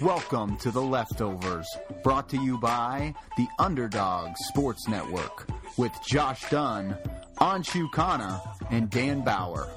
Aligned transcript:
Welcome 0.00 0.56
to 0.58 0.70
The 0.70 0.80
Leftovers, 0.80 1.66
brought 2.02 2.30
to 2.30 2.38
you 2.38 2.56
by 2.56 3.14
the 3.36 3.46
Underdog 3.58 4.30
Sports 4.48 4.88
Network 4.88 5.46
with 5.76 5.92
Josh 6.08 6.48
Dunn, 6.48 6.96
Anshu 7.38 7.90
Khanna, 7.90 8.40
and 8.70 8.88
Dan 8.88 9.20
Bauer. 9.20 9.68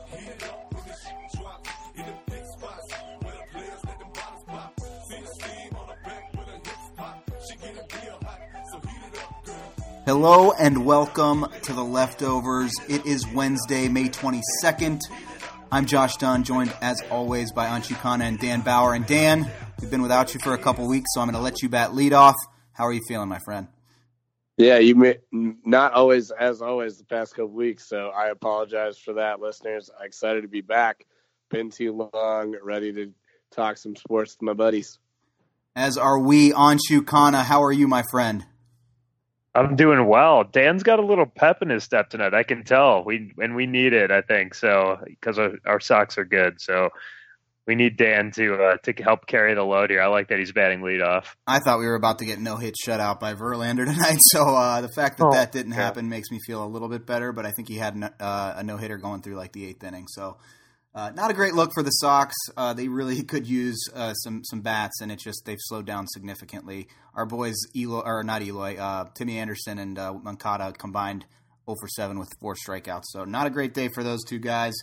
Hello 10.05 10.53
and 10.53 10.85
welcome 10.85 11.47
to 11.63 11.73
The 11.73 11.83
Leftovers. 11.83 12.71
It 12.87 13.05
is 13.05 13.27
Wednesday, 13.27 13.89
May 13.89 14.07
22nd. 14.07 15.01
I'm 15.73 15.87
Josh 15.87 16.17
Dunn, 16.17 16.43
joined 16.43 16.71
as 16.81 17.01
always 17.09 17.51
by 17.51 17.65
Anshu 17.65 17.95
Khanna 17.95 18.25
and 18.25 18.37
Dan 18.37 18.61
Bauer. 18.61 18.93
And 18.93 19.07
Dan, 19.07 19.51
we've 19.81 19.89
been 19.89 20.03
without 20.03 20.31
you 20.31 20.39
for 20.39 20.53
a 20.53 20.57
couple 20.59 20.87
weeks, 20.87 21.09
so 21.15 21.19
I'm 21.19 21.25
going 21.25 21.35
to 21.35 21.41
let 21.41 21.63
you 21.63 21.69
bat 21.69 21.95
lead 21.95 22.13
off. 22.13 22.35
How 22.73 22.85
are 22.85 22.93
you 22.93 23.01
feeling, 23.07 23.27
my 23.27 23.39
friend? 23.43 23.67
Yeah, 24.55 24.77
you 24.77 24.93
may, 24.93 25.17
not 25.31 25.93
always 25.93 26.29
as 26.29 26.61
always 26.61 26.99
the 26.99 27.05
past 27.05 27.31
couple 27.31 27.53
weeks, 27.53 27.89
so 27.89 28.09
I 28.09 28.27
apologize 28.27 28.99
for 28.99 29.15
that, 29.15 29.39
listeners. 29.39 29.89
I'm 29.99 30.05
excited 30.05 30.41
to 30.41 30.47
be 30.47 30.61
back. 30.61 31.07
Been 31.49 31.71
too 31.71 32.07
long, 32.13 32.55
ready 32.61 32.93
to 32.93 33.11
talk 33.49 33.77
some 33.77 33.95
sports 33.95 34.35
with 34.35 34.43
my 34.43 34.53
buddies. 34.53 34.99
As 35.75 35.97
are 35.97 36.19
we, 36.19 36.51
Anshu 36.51 36.99
Khanna. 36.99 37.43
How 37.43 37.63
are 37.63 37.73
you, 37.73 37.87
my 37.87 38.03
friend? 38.11 38.45
I'm 39.55 39.75
doing 39.75 40.07
well. 40.07 40.43
Dan's 40.43 40.81
got 40.83 40.99
a 40.99 41.05
little 41.05 41.25
pep 41.27 41.61
in 41.61 41.69
his 41.69 41.83
step 41.83 42.09
tonight. 42.09 42.33
I 42.33 42.43
can 42.43 42.63
tell. 42.63 43.03
We 43.03 43.31
and 43.37 43.55
we 43.55 43.65
need 43.67 43.93
it. 43.93 44.09
I 44.11 44.21
think 44.21 44.55
so 44.55 44.97
because 45.05 45.37
our, 45.37 45.51
our 45.65 45.79
socks 45.79 46.17
are 46.17 46.25
good. 46.25 46.59
So 46.59 46.89
we 47.67 47.75
need 47.75 47.95
Dan 47.95 48.31
to 48.31 48.55
uh, 48.55 48.77
to 48.83 48.93
help 49.03 49.27
carry 49.27 49.53
the 49.53 49.63
load 49.63 49.89
here. 49.91 50.01
I 50.01 50.07
like 50.07 50.29
that 50.29 50.39
he's 50.39 50.51
batting 50.51 50.81
lead 50.81 51.01
off. 51.01 51.37
I 51.45 51.59
thought 51.59 51.77
we 51.79 51.85
were 51.85 51.95
about 51.95 52.19
to 52.19 52.25
get 52.25 52.39
no 52.39 52.57
hit 52.57 52.73
shut 52.83 52.99
out 52.99 53.19
by 53.19 53.35
Verlander 53.35 53.85
tonight. 53.91 54.17
So 54.31 54.43
uh, 54.43 54.81
the 54.81 54.89
fact 54.89 55.19
that 55.19 55.25
Oh, 55.27 55.31
that 55.33 55.51
didn't 55.51 55.73
yeah. 55.73 55.77
happen 55.77 56.09
makes 56.09 56.31
me 56.31 56.39
feel 56.47 56.63
a 56.63 56.67
little 56.67 56.89
bit 56.89 57.05
better. 57.05 57.31
But 57.31 57.45
I 57.45 57.51
think 57.51 57.67
he 57.69 57.77
had 57.77 57.93
n- 57.95 58.13
uh, 58.19 58.53
a 58.57 58.63
no 58.63 58.77
hitter 58.77 58.97
going 58.97 59.21
through 59.21 59.35
like 59.35 59.51
the 59.53 59.65
eighth 59.67 59.83
inning. 59.83 60.07
So. 60.07 60.37
Uh, 60.95 61.09
not 61.15 61.31
a 61.31 61.33
great 61.33 61.55
look 61.55 61.71
for 61.73 61.81
the 61.81 61.89
Sox. 61.89 62.35
Uh, 62.55 62.73
they 62.73 62.87
really 62.87 63.23
could 63.23 63.47
use 63.47 63.79
uh, 63.95 64.13
some 64.13 64.43
some 64.43 64.61
bats, 64.61 65.01
and 65.01 65.11
it's 65.11 65.23
just 65.23 65.43
they've 65.45 65.57
slowed 65.59 65.85
down 65.85 66.07
significantly. 66.07 66.87
Our 67.15 67.25
boys 67.25 67.55
Eloy 67.75 68.01
or 68.05 68.23
not 68.23 68.43
Eloy, 68.43 68.77
uh, 68.77 69.09
Timmy 69.15 69.39
Anderson 69.39 69.79
and 69.79 69.97
uh, 69.97 70.13
Moncada 70.13 70.71
combined 70.71 71.25
0 71.65 71.77
for 71.79 71.87
7 71.87 72.19
with 72.19 72.29
four 72.39 72.55
strikeouts. 72.55 73.05
So 73.05 73.23
not 73.23 73.47
a 73.47 73.49
great 73.49 73.73
day 73.73 73.89
for 73.93 74.03
those 74.03 74.23
two 74.23 74.39
guys, 74.39 74.73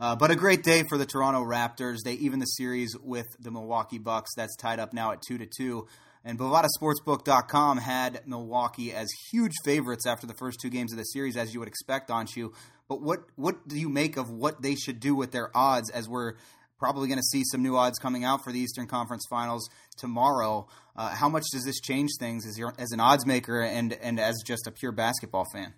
uh, 0.00 0.16
but 0.16 0.30
a 0.30 0.36
great 0.36 0.64
day 0.64 0.82
for 0.88 0.98
the 0.98 1.06
Toronto 1.06 1.44
Raptors. 1.44 1.98
They 2.04 2.14
even 2.14 2.40
the 2.40 2.46
series 2.46 2.96
with 3.00 3.26
the 3.38 3.50
Milwaukee 3.52 3.98
Bucks. 3.98 4.30
That's 4.36 4.56
tied 4.56 4.80
up 4.80 4.92
now 4.92 5.12
at 5.12 5.22
two 5.22 5.38
to 5.38 5.46
two. 5.46 5.86
And 6.24 6.38
BovadaSportsbook.com 6.38 7.78
had 7.78 8.22
Milwaukee 8.26 8.92
as 8.92 9.08
huge 9.30 9.54
favorites 9.64 10.06
after 10.06 10.26
the 10.26 10.34
first 10.34 10.60
two 10.60 10.68
games 10.68 10.92
of 10.92 10.98
the 10.98 11.04
series, 11.04 11.36
as 11.36 11.54
you 11.54 11.60
would 11.60 11.68
expect, 11.68 12.10
on 12.10 12.26
you. 12.36 12.52
But 12.88 13.00
what 13.00 13.20
what 13.36 13.66
do 13.68 13.78
you 13.78 13.88
make 13.88 14.16
of 14.16 14.30
what 14.30 14.62
they 14.62 14.74
should 14.74 15.00
do 15.00 15.14
with 15.14 15.32
their 15.32 15.56
odds? 15.56 15.90
As 15.90 16.08
we're 16.08 16.34
probably 16.80 17.06
going 17.06 17.18
to 17.18 17.22
see 17.22 17.44
some 17.44 17.62
new 17.62 17.76
odds 17.76 17.98
coming 17.98 18.24
out 18.24 18.42
for 18.42 18.50
the 18.50 18.58
Eastern 18.58 18.86
Conference 18.86 19.24
Finals 19.30 19.68
tomorrow. 19.96 20.66
Uh, 20.96 21.10
how 21.10 21.28
much 21.28 21.44
does 21.52 21.62
this 21.64 21.78
change 21.78 22.08
things 22.18 22.46
as 22.46 22.58
your 22.58 22.74
as 22.78 22.90
an 22.90 23.00
odds 23.00 23.24
maker 23.26 23.60
and 23.62 23.92
and 23.92 24.18
as 24.18 24.42
just 24.44 24.66
a 24.66 24.70
pure 24.72 24.90
basketball 24.90 25.44
fan? 25.52 25.74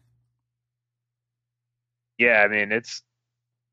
Yeah, 2.18 2.42
I 2.44 2.48
mean 2.48 2.72
it's 2.72 3.02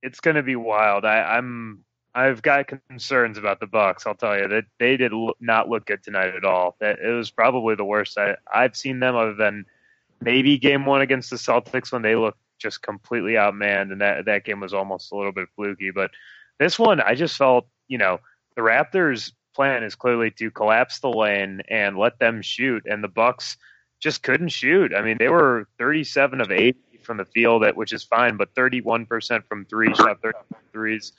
it's 0.02 0.20
going 0.20 0.36
to 0.36 0.44
be 0.44 0.56
wild. 0.56 1.06
I, 1.06 1.22
I'm 1.22 1.86
I've 2.16 2.42
got 2.42 2.68
concerns 2.90 3.38
about 3.38 3.59
the 3.59 3.68
Bucks. 3.68 4.06
I'll 4.06 4.16
tell 4.16 4.38
you 4.38 4.47
that 4.47 4.66
they 4.80 4.97
did 4.97 5.12
not 5.40 5.70
look 5.70 5.86
good 5.86 6.03
tonight 6.03 6.34
at 6.36 6.44
all. 6.44 6.75
That 6.80 7.00
it 7.00 7.12
was 7.12 7.30
probably 7.30 7.75
the 7.75 7.86
worst 7.86 8.18
I, 8.18 8.36
I've 8.53 8.75
seen 8.75 9.00
them, 9.00 9.16
other 9.16 9.36
than 9.36 9.66
maybe 10.22 10.58
Game 10.58 10.86
One 10.86 11.02
against 11.02 11.30
the 11.30 11.36
Celtics 11.36 11.92
when 11.92 12.02
they 12.02 12.16
looked 12.16 12.40
just 12.58 12.81
completely 12.81 13.34
outmanned, 13.34 13.92
and 13.92 14.02
that 14.02 14.25
that 14.25 14.44
game 14.44 14.59
was 14.59 14.74
almost 14.74 15.12
a 15.12 15.16
little 15.16 15.31
bit 15.31 15.50
fluky. 15.56 15.92
But 15.92 16.12
this 16.58 16.78
one, 16.78 17.00
I 17.00 17.16
just 17.16 17.38
felt, 17.38 17.68
you 17.88 17.98
know, 17.98 18.19
the 18.56 18.62
Raptors' 18.62 19.31
plan 19.56 19.84
is 19.84 19.96
clearly 19.96 20.31
to 20.31 20.52
collapse 20.52 21.00
the 21.00 21.09
lane 21.09 21.62
and 21.69 21.98
let 21.98 22.19
them 22.19 22.42
shoot, 22.42 22.84
and 22.86 23.03
the 23.03 23.08
Bucks 23.08 23.58
just 24.00 24.24
couldn't 24.24 24.50
shoot. 24.50 24.94
I 24.94 25.02
mean, 25.02 25.18
they 25.19 25.30
were 25.30 25.68
37 25.78 26.42
of 26.42 26.52
8 26.52 26.75
from 27.03 27.18
the 27.18 27.25
field, 27.25 27.66
which 27.75 27.94
is 27.94 28.03
fine, 28.03 28.38
but 28.38 28.53
31% 28.56 29.44
from 29.48 29.66
three, 29.66 29.94
shot 29.94 30.22
30 30.22 30.38
threes. 30.72 31.14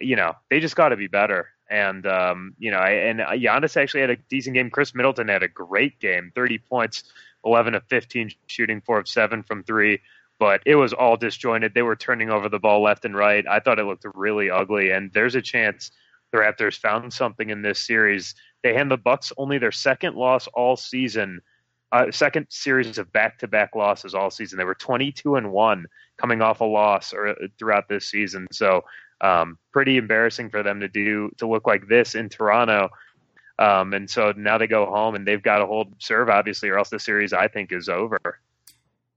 You 0.00 0.16
know, 0.16 0.34
they 0.50 0.60
just 0.60 0.76
got 0.76 0.90
to 0.90 0.96
be 0.96 1.06
better. 1.06 1.48
And 1.68 2.06
um, 2.06 2.54
you 2.58 2.70
know, 2.70 2.78
I, 2.78 2.90
and 2.90 3.20
Giannis 3.20 3.76
actually 3.76 4.02
had 4.02 4.10
a 4.10 4.16
decent 4.28 4.54
game. 4.54 4.70
Khris 4.70 4.94
Middleton 4.94 5.28
had 5.28 5.42
a 5.42 5.48
great 5.48 5.98
game, 5.98 6.30
30 6.34 6.58
points, 6.58 7.04
11 7.44 7.74
of 7.74 7.82
15 7.88 8.30
shooting, 8.46 8.80
four 8.80 8.98
of 8.98 9.08
seven 9.08 9.42
from 9.42 9.64
three. 9.64 10.00
But 10.38 10.60
it 10.66 10.76
was 10.76 10.92
all 10.92 11.16
disjointed. 11.16 11.72
They 11.74 11.82
were 11.82 11.96
turning 11.96 12.30
over 12.30 12.48
the 12.48 12.58
ball 12.58 12.82
left 12.82 13.04
and 13.04 13.16
right. 13.16 13.44
I 13.48 13.58
thought 13.58 13.78
it 13.78 13.84
looked 13.84 14.04
really 14.14 14.50
ugly. 14.50 14.90
And 14.90 15.10
there's 15.12 15.34
a 15.34 15.40
chance 15.40 15.90
the 16.30 16.38
Raptors 16.38 16.78
found 16.78 17.12
something 17.12 17.48
in 17.48 17.62
this 17.62 17.80
series. 17.80 18.34
They 18.62 18.74
hand 18.74 18.90
the 18.90 18.98
Bucks 18.98 19.32
only 19.38 19.58
their 19.58 19.72
second 19.72 20.14
loss 20.14 20.46
all 20.48 20.76
season 20.76 21.40
uh, 21.92 22.10
second 22.10 22.46
series 22.50 22.98
of 22.98 23.12
back-to-back 23.12 23.74
losses 23.74 24.14
all 24.14 24.30
season. 24.30 24.58
They 24.58 24.64
were 24.64 24.74
22 24.74 25.36
and 25.36 25.52
one 25.52 25.86
coming 26.18 26.42
off 26.42 26.60
a 26.60 26.64
loss 26.64 27.12
or 27.12 27.36
throughout 27.58 27.88
this 27.88 28.08
season. 28.08 28.46
So 28.50 28.84
um, 29.20 29.58
pretty 29.72 29.96
embarrassing 29.96 30.50
for 30.50 30.62
them 30.62 30.80
to 30.80 30.88
do 30.88 31.30
to 31.38 31.48
look 31.48 31.66
like 31.66 31.88
this 31.88 32.14
in 32.14 32.28
Toronto. 32.28 32.90
Um, 33.58 33.94
and 33.94 34.10
so 34.10 34.32
now 34.36 34.58
they 34.58 34.66
go 34.66 34.86
home 34.86 35.14
and 35.14 35.26
they've 35.26 35.42
got 35.42 35.58
to 35.58 35.66
hold 35.66 35.94
serve 35.98 36.28
obviously, 36.28 36.68
or 36.68 36.78
else 36.78 36.90
the 36.90 37.00
series 37.00 37.32
I 37.32 37.48
think 37.48 37.72
is 37.72 37.88
over. 37.88 38.18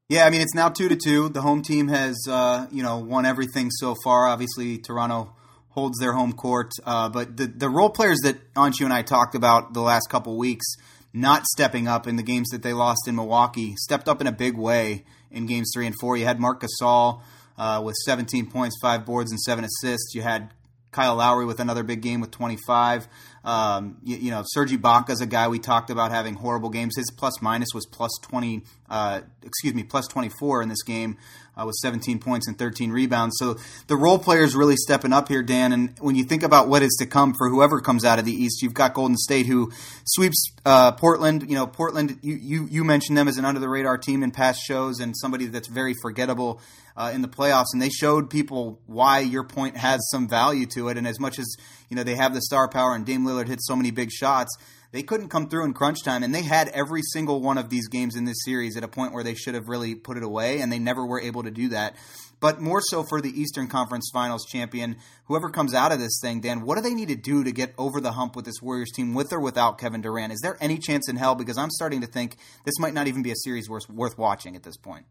Yeah, 0.08 0.26
I 0.26 0.30
mean 0.30 0.42
it's 0.42 0.56
now 0.56 0.70
two 0.70 0.90
to 0.90 0.96
two. 0.96 1.30
The 1.30 1.42
home 1.42 1.62
team 1.62 1.88
has 1.90 2.18
uh, 2.30 2.68
you 2.72 2.82
know 2.82 2.98
won 2.98 3.26
everything 3.26 3.70
so 3.70 3.96
far. 4.04 4.28
Obviously, 4.28 4.78
Toronto 4.78 5.36
holds 5.70 6.00
their 6.00 6.14
home 6.14 6.34
court, 6.34 6.72
uh, 6.86 7.10
but 7.10 7.38
the 7.38 7.48
the 7.48 7.70
role 7.70 7.90
players 7.90 8.18
that 8.24 8.54
Anshu 8.54 8.86
and 8.86 8.94
I 8.94 9.02
talked 9.02 9.36
about 9.36 9.74
the 9.74 9.82
last 9.82 10.10
couple 10.10 10.38
weeks 10.38 10.66
not 11.14 11.46
stepping 11.46 11.88
up 11.88 12.08
in 12.08 12.16
the 12.16 12.24
games 12.24 12.50
that 12.50 12.62
they 12.62 12.74
lost 12.74 13.08
in 13.08 13.16
Milwaukee 13.16 13.76
stepped 13.78 14.08
up 14.08 14.22
in 14.22 14.28
a 14.28 14.32
big 14.32 14.58
way 14.58 15.04
in 15.32 15.46
games 15.46 15.72
three 15.74 15.88
and 15.88 15.96
four. 16.00 16.18
You 16.18 16.26
had 16.26 16.40
Marc 16.40 16.62
Gasol 16.62 17.22
uh, 17.60 17.82
with 17.84 17.96
17 18.06 18.50
points, 18.50 18.78
five 18.82 19.06
boards, 19.06 19.32
and 19.32 19.40
seven 19.40 19.66
assists. 19.66 20.16
You 20.16 20.22
had 20.22 20.54
Kyle 20.92 21.16
Lowry 21.16 21.46
with 21.46 21.60
another 21.60 21.84
big 21.84 22.02
game 22.02 22.22
with 22.22 22.32
25. 22.32 23.08
Um, 23.44 23.98
you, 24.04 24.18
you 24.18 24.32
know, 24.32 24.44
Serge 24.46 24.72
Ibaka 24.72 25.12
is 25.12 25.22
a 25.22 25.26
guy 25.26 25.48
we 25.48 25.60
talked 25.60 25.90
about 25.90 26.12
having 26.12 26.36
horrible 26.36 26.70
games. 26.70 26.96
His 26.96 27.12
plus 27.12 27.42
minus 27.42 27.70
was 27.74 27.86
plus 27.86 28.12
20, 28.24 28.64
uh, 28.90 29.22
excuse 29.44 29.74
me, 29.74 29.84
plus 29.84 30.08
24 30.08 30.62
in 30.62 30.70
this 30.70 30.84
game 30.84 31.18
uh, 31.60 31.66
with 31.66 31.76
17 31.76 32.20
points 32.20 32.48
and 32.48 32.58
13 32.58 32.92
rebounds. 32.92 33.36
So 33.38 33.58
the 33.88 33.96
role 33.96 34.20
players 34.20 34.56
really 34.56 34.76
stepping 34.76 35.14
up 35.14 35.28
here, 35.28 35.44
Dan. 35.44 35.74
And 35.74 35.94
when 36.00 36.16
you 36.16 36.24
think 36.24 36.44
about 36.44 36.68
what 36.68 36.82
is 36.82 36.96
to 37.00 37.06
come 37.06 37.34
for 37.38 37.50
whoever 37.50 37.82
comes 37.82 38.06
out 38.06 38.20
of 38.20 38.26
the 38.26 38.34
East, 38.34 38.62
you've 38.62 38.74
got 38.74 38.94
Golden 38.94 39.18
State 39.18 39.46
who 39.46 39.72
sweeps 40.06 40.52
uh, 40.66 40.92
Portland. 40.94 41.50
You 41.50 41.56
know, 41.56 41.68
Portland, 41.68 42.20
you, 42.22 42.36
you, 42.36 42.68
you 42.70 42.84
mentioned 42.84 43.18
them 43.18 43.28
as 43.28 43.38
an 43.38 43.46
under 43.46 43.60
the 43.60 43.70
radar 43.70 43.98
team 43.98 44.24
in 44.24 44.32
past 44.32 44.62
shows 44.62 45.00
and 45.00 45.16
somebody 45.18 45.46
that's 45.48 45.68
very 45.68 45.94
forgettable 46.02 46.62
uh, 46.96 47.12
in 47.14 47.22
the 47.22 47.28
playoffs, 47.28 47.68
and 47.72 47.82
they 47.82 47.90
showed 47.90 48.30
people 48.30 48.80
why 48.86 49.20
your 49.20 49.44
point 49.44 49.78
has 49.78 50.02
some 50.12 50.28
value 50.28 50.66
to 50.66 50.90
it. 50.90 50.98
And 50.98 51.08
as 51.08 51.20
much 51.20 51.40
as 51.40 51.48
you 51.90 51.96
know 51.96 52.04
they 52.04 52.16
have 52.16 52.34
the 52.34 52.42
star 52.42 52.70
power, 52.70 52.96
and 52.96 53.06
Dame 53.06 53.26
Lillard 53.26 53.48
hit 53.48 53.60
so 53.62 53.76
many 53.76 53.92
big 53.92 54.12
shots, 54.12 54.56
they 54.92 55.04
couldn't 55.04 55.30
come 55.30 55.48
through 55.48 55.66
in 55.66 55.74
crunch 55.74 56.04
time, 56.04 56.24
and 56.24 56.34
they 56.34 56.42
had 56.42 56.70
every 56.70 57.02
single 57.14 57.42
one 57.42 57.58
of 57.58 57.70
these 57.70 57.88
games 57.88 58.16
in 58.16 58.26
this 58.26 58.44
series 58.44 58.76
at 58.76 58.84
a 58.84 58.88
point 58.88 59.14
where 59.14 59.24
they 59.24 59.36
should 59.36 59.54
have 59.54 59.68
really 59.68 59.94
put 59.94 60.18
it 60.18 60.24
away, 60.24 60.62
and 60.62 60.72
they 60.72 60.80
never 60.80 61.06
were 61.06 61.22
able 61.22 61.44
to 61.44 61.52
do 61.52 61.70
that. 61.70 61.96
But 62.40 62.62
more 62.62 62.82
so 62.82 63.04
for 63.04 63.22
the 63.22 63.30
Eastern 63.30 63.68
Conference 63.68 64.10
Finals 64.14 64.46
champion, 64.46 64.96
whoever 65.26 65.50
comes 65.50 65.74
out 65.74 65.92
of 65.92 66.00
this 66.00 66.20
thing, 66.22 66.40
Dan, 66.40 66.62
what 66.62 66.76
do 66.76 66.82
they 66.82 66.94
need 66.94 67.10
to 67.10 67.16
do 67.16 67.44
to 67.44 67.52
get 67.52 67.74
over 67.78 68.00
the 68.00 68.14
hump 68.14 68.36
with 68.36 68.46
this 68.46 68.62
Warriors 68.62 68.92
team, 68.96 69.14
with 69.14 69.34
or 69.34 69.40
without 69.40 69.78
Kevin 69.78 70.02
Durant? 70.02 70.34
Is 70.34 70.40
there 70.42 70.58
any 70.62 70.78
chance 70.78 71.10
in 71.10 71.18
hell? 71.18 71.36
Because 71.36 71.58
I'm 71.58 71.70
starting 71.70 72.02
to 72.02 72.08
think 72.08 72.38
this 72.66 72.80
might 72.80 72.94
not 72.94 73.08
even 73.08 73.22
be 73.22 73.32
a 73.32 73.36
series 73.36 73.70
worth 73.70 73.90
worth 73.90 74.18
watching 74.18 74.56
at 74.56 74.64
this 74.64 74.78
point. 74.78 75.06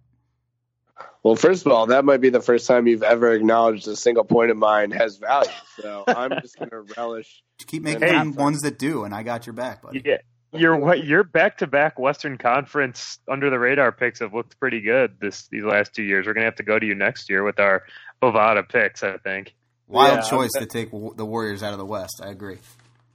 Well, 1.23 1.35
first 1.37 1.67
of 1.67 1.73
all, 1.73 1.87
that 1.87 2.05
might 2.05 2.21
be 2.21 2.31
the 2.31 2.41
first 2.41 2.67
time 2.67 2.87
you've 2.87 3.03
ever 3.03 3.33
acknowledged 3.33 3.87
a 3.89 3.97
single 3.97 4.25
point 4.25 4.50
of 4.50 4.56
mine 4.56 4.91
has 4.93 5.17
value. 5.17 5.50
So 5.81 6.05
I'm 6.06 6.31
just 6.41 6.56
going 6.59 6.71
to 6.71 6.83
relish. 6.97 7.43
Keep 7.67 7.83
making 7.83 8.09
Hey. 8.09 8.29
ones 8.29 8.61
that 8.61 8.79
do, 8.79 9.05
and 9.05 9.15
I 9.15 9.23
got 9.25 9.47
your 9.47 9.53
back, 9.53 9.83
buddy. 9.83 10.00
Yeah, 10.05 10.19
your 10.53 10.77
what 10.77 11.05
your 11.05 11.25
back 11.25 11.59
to 11.59 11.67
back 11.67 11.99
Western 11.99 12.39
Conference 12.39 13.19
under 13.29 13.50
the 13.50 13.59
radar 13.59 13.91
picks 13.93 14.21
have 14.21 14.33
looked 14.33 14.59
pretty 14.61 14.81
good 14.81 15.17
this 15.21 15.49
these 15.49 15.65
last 15.65 15.93
two 15.95 16.05
years. 16.05 16.27
We're 16.27 16.35
gonna 16.35 16.47
have 16.47 16.56
to 16.56 16.62
go 16.62 16.79
to 16.79 16.87
you 16.87 16.95
next 16.95 17.29
year 17.29 17.43
with 17.45 17.59
our 17.59 17.83
Bovada 18.23 18.67
picks, 18.69 19.03
I 19.03 19.19
think. 19.19 19.55
Wild 19.89 20.19
Yeah, 20.23 20.31
choice 20.31 20.53
to 20.53 20.67
take 20.67 20.91
the 20.91 21.27
Warriors 21.27 21.62
out 21.62 21.73
of 21.73 21.79
the 21.79 21.85
West. 21.87 22.21
I 22.25 22.29
agree. 22.31 22.59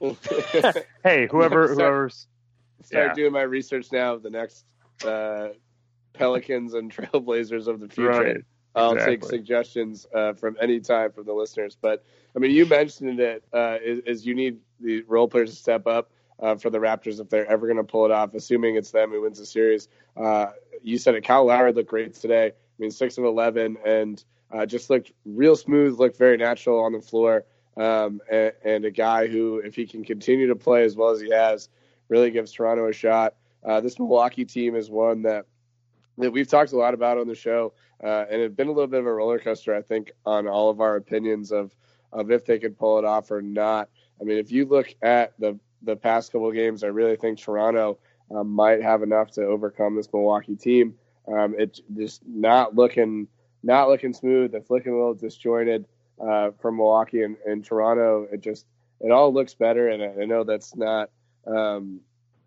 Hey, 1.02 1.26
whoever 1.30 1.66
Start- 1.66 1.78
whoever's 1.78 2.26
Start 2.84 3.08
Yeah. 3.08 3.14
doing 3.14 3.32
my 3.32 3.42
research 3.42 3.90
now 3.92 4.16
the 4.18 4.28
next 4.30 4.64
uh, 5.06 5.48
Pelicans 6.14 6.74
and 6.74 6.90
Trailblazers 6.94 7.66
of 7.66 7.80
the 7.80 7.88
future. 7.88 8.10
right. 8.10 8.36
I'll 8.76 8.96
take 8.96 9.24
suggestions 9.24 10.06
uh, 10.12 10.32
from 10.32 10.56
any 10.60 10.80
time 10.80 11.12
from 11.12 11.26
the 11.26 11.32
listeners. 11.32 11.76
But 11.80 12.04
I 12.34 12.40
mean, 12.40 12.50
you 12.50 12.66
mentioned 12.66 13.20
it 13.20 13.44
uh, 13.52 13.76
is, 13.82 14.00
is 14.00 14.26
you 14.26 14.34
need 14.34 14.58
the 14.80 15.02
role 15.02 15.28
players 15.28 15.50
to 15.50 15.56
step 15.56 15.86
up 15.86 16.10
uh, 16.40 16.56
for 16.56 16.70
the 16.70 16.78
Raptors 16.78 17.20
if 17.20 17.28
they're 17.28 17.46
ever 17.46 17.66
going 17.66 17.76
to 17.76 17.84
pull 17.84 18.04
it 18.04 18.10
off. 18.10 18.34
Assuming 18.34 18.76
it's 18.76 18.90
them 18.90 19.10
who 19.10 19.22
wins 19.22 19.38
the 19.38 19.46
series. 19.46 19.88
Uh, 20.16 20.46
you 20.82 20.98
said 20.98 21.14
it. 21.14 21.24
Kyle 21.24 21.44
Lowry 21.46 21.72
looked 21.72 21.88
great 21.88 22.14
today. 22.14 22.46
I 22.46 22.52
mean, 22.78 22.90
six 22.90 23.16
of 23.16 23.24
eleven, 23.24 23.76
and 23.86 24.22
uh, 24.52 24.66
just 24.66 24.90
looked 24.90 25.12
real 25.24 25.54
smooth. 25.54 25.98
Looked 25.98 26.18
very 26.18 26.36
natural 26.36 26.82
on 26.82 26.92
the 26.92 27.00
floor. 27.00 27.44
Um, 27.76 28.20
and, 28.30 28.52
and 28.64 28.84
a 28.84 28.90
guy 28.90 29.26
who, 29.26 29.58
if 29.58 29.74
he 29.74 29.86
can 29.86 30.04
continue 30.04 30.48
to 30.48 30.56
play 30.56 30.84
as 30.84 30.96
well 30.96 31.10
as 31.10 31.20
he 31.20 31.30
has, 31.30 31.68
really 32.08 32.30
gives 32.30 32.52
Toronto 32.52 32.88
a 32.88 32.92
shot. 32.92 33.34
Uh, 33.64 33.80
this 33.80 33.98
Milwaukee 33.98 34.44
team 34.44 34.76
is 34.76 34.90
one 34.90 35.22
that 35.22 35.46
that 36.18 36.30
we've 36.30 36.48
talked 36.48 36.72
a 36.72 36.76
lot 36.76 36.94
about 36.94 37.18
on 37.18 37.26
the 37.26 37.34
show, 37.34 37.72
uh, 38.02 38.24
and 38.30 38.40
it's 38.40 38.54
been 38.54 38.68
a 38.68 38.72
little 38.72 38.86
bit 38.86 39.00
of 39.00 39.06
a 39.06 39.12
roller 39.12 39.38
coaster, 39.38 39.74
I 39.74 39.82
think, 39.82 40.12
on 40.24 40.46
all 40.46 40.70
of 40.70 40.80
our 40.80 40.96
opinions 40.96 41.52
of 41.52 41.74
of 42.12 42.30
if 42.30 42.46
they 42.46 42.58
could 42.58 42.78
pull 42.78 42.98
it 42.98 43.04
off 43.04 43.30
or 43.30 43.42
not. 43.42 43.88
I 44.20 44.24
mean, 44.24 44.38
if 44.38 44.52
you 44.52 44.66
look 44.66 44.94
at 45.02 45.32
the 45.38 45.58
the 45.82 45.96
past 45.96 46.32
couple 46.32 46.48
of 46.48 46.54
games, 46.54 46.84
I 46.84 46.88
really 46.88 47.16
think 47.16 47.38
Toronto 47.38 47.98
um, 48.30 48.50
might 48.50 48.82
have 48.82 49.02
enough 49.02 49.30
to 49.32 49.44
overcome 49.44 49.96
this 49.96 50.08
Milwaukee 50.12 50.56
team. 50.56 50.94
Um, 51.28 51.54
it's 51.58 51.80
just 51.96 52.22
not 52.26 52.74
looking 52.74 53.28
not 53.62 53.88
looking 53.88 54.12
smooth. 54.12 54.54
It's 54.54 54.70
looking 54.70 54.92
a 54.92 54.96
little 54.96 55.14
disjointed 55.14 55.86
uh, 56.20 56.50
from 56.60 56.76
Milwaukee 56.76 57.22
and, 57.22 57.36
and 57.46 57.64
Toronto. 57.64 58.26
It 58.30 58.40
just 58.40 58.66
it 59.00 59.10
all 59.10 59.32
looks 59.32 59.54
better, 59.54 59.88
and 59.88 60.02
I, 60.02 60.22
I 60.22 60.24
know 60.24 60.44
that's 60.44 60.76
not. 60.76 61.10
Um, 61.46 62.00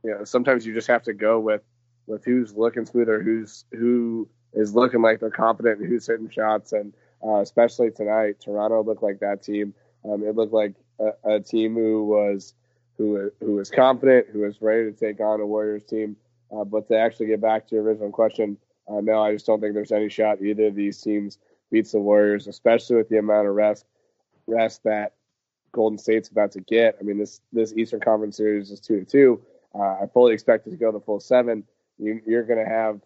you 0.03 0.11
know, 0.11 0.23
sometimes 0.23 0.65
you 0.65 0.73
just 0.73 0.87
have 0.87 1.03
to 1.03 1.13
go 1.13 1.39
with 1.39 1.61
with 2.07 2.25
who's 2.25 2.55
looking 2.55 2.85
smoother, 2.85 3.21
who's 3.21 3.65
who 3.71 4.27
is 4.53 4.73
looking 4.73 5.01
like 5.01 5.19
they're 5.19 5.29
confident, 5.29 5.85
who's 5.85 6.07
hitting 6.07 6.29
shots, 6.29 6.71
and 6.71 6.93
uh, 7.23 7.41
especially 7.41 7.91
tonight, 7.91 8.39
Toronto 8.39 8.83
looked 8.83 9.03
like 9.03 9.19
that 9.19 9.43
team. 9.43 9.73
Um, 10.05 10.23
it 10.23 10.35
looked 10.35 10.53
like 10.53 10.73
a, 10.99 11.35
a 11.35 11.39
team 11.39 11.75
who 11.75 12.05
was 12.05 12.53
who 12.97 13.31
who 13.39 13.55
was 13.55 13.69
confident, 13.69 14.27
who 14.31 14.39
was 14.39 14.61
ready 14.61 14.91
to 14.91 14.97
take 14.97 15.19
on 15.19 15.41
a 15.41 15.45
Warriors 15.45 15.83
team. 15.83 16.15
Uh, 16.51 16.63
but 16.63 16.87
to 16.87 16.97
actually 16.97 17.27
get 17.27 17.41
back 17.41 17.67
to 17.67 17.75
your 17.75 17.83
original 17.83 18.09
question, 18.09 18.57
uh, 18.87 19.01
no, 19.01 19.21
I 19.21 19.33
just 19.33 19.45
don't 19.45 19.59
think 19.59 19.73
there's 19.73 19.91
any 19.91 20.07
shot 20.07 20.41
either 20.41 20.67
of 20.67 20.75
these 20.75 21.01
teams 21.01 21.37
beats 21.69 21.91
the 21.91 21.99
Warriors, 21.99 22.47
especially 22.47 22.95
with 22.95 23.09
the 23.09 23.17
amount 23.17 23.47
of 23.47 23.55
rest 23.55 23.85
rest 24.47 24.83
that 24.85 25.13
Golden 25.73 25.97
State's 25.97 26.29
about 26.29 26.53
to 26.53 26.61
get. 26.61 26.95
I 26.99 27.03
mean, 27.03 27.17
this 27.17 27.41
this 27.51 27.73
Eastern 27.73 27.99
Conference 27.99 28.37
series 28.37 28.71
is 28.71 28.79
two 28.79 28.99
to 28.99 29.05
two. 29.05 29.41
Uh, 29.75 29.97
I 30.01 30.07
fully 30.13 30.33
expect 30.33 30.67
it 30.67 30.71
to 30.71 30.77
go 30.77 30.91
the 30.91 30.99
full 30.99 31.19
seven. 31.19 31.63
You, 31.97 32.21
you're 32.25 32.43
going 32.43 32.63
to 32.63 32.69
have 32.69 32.99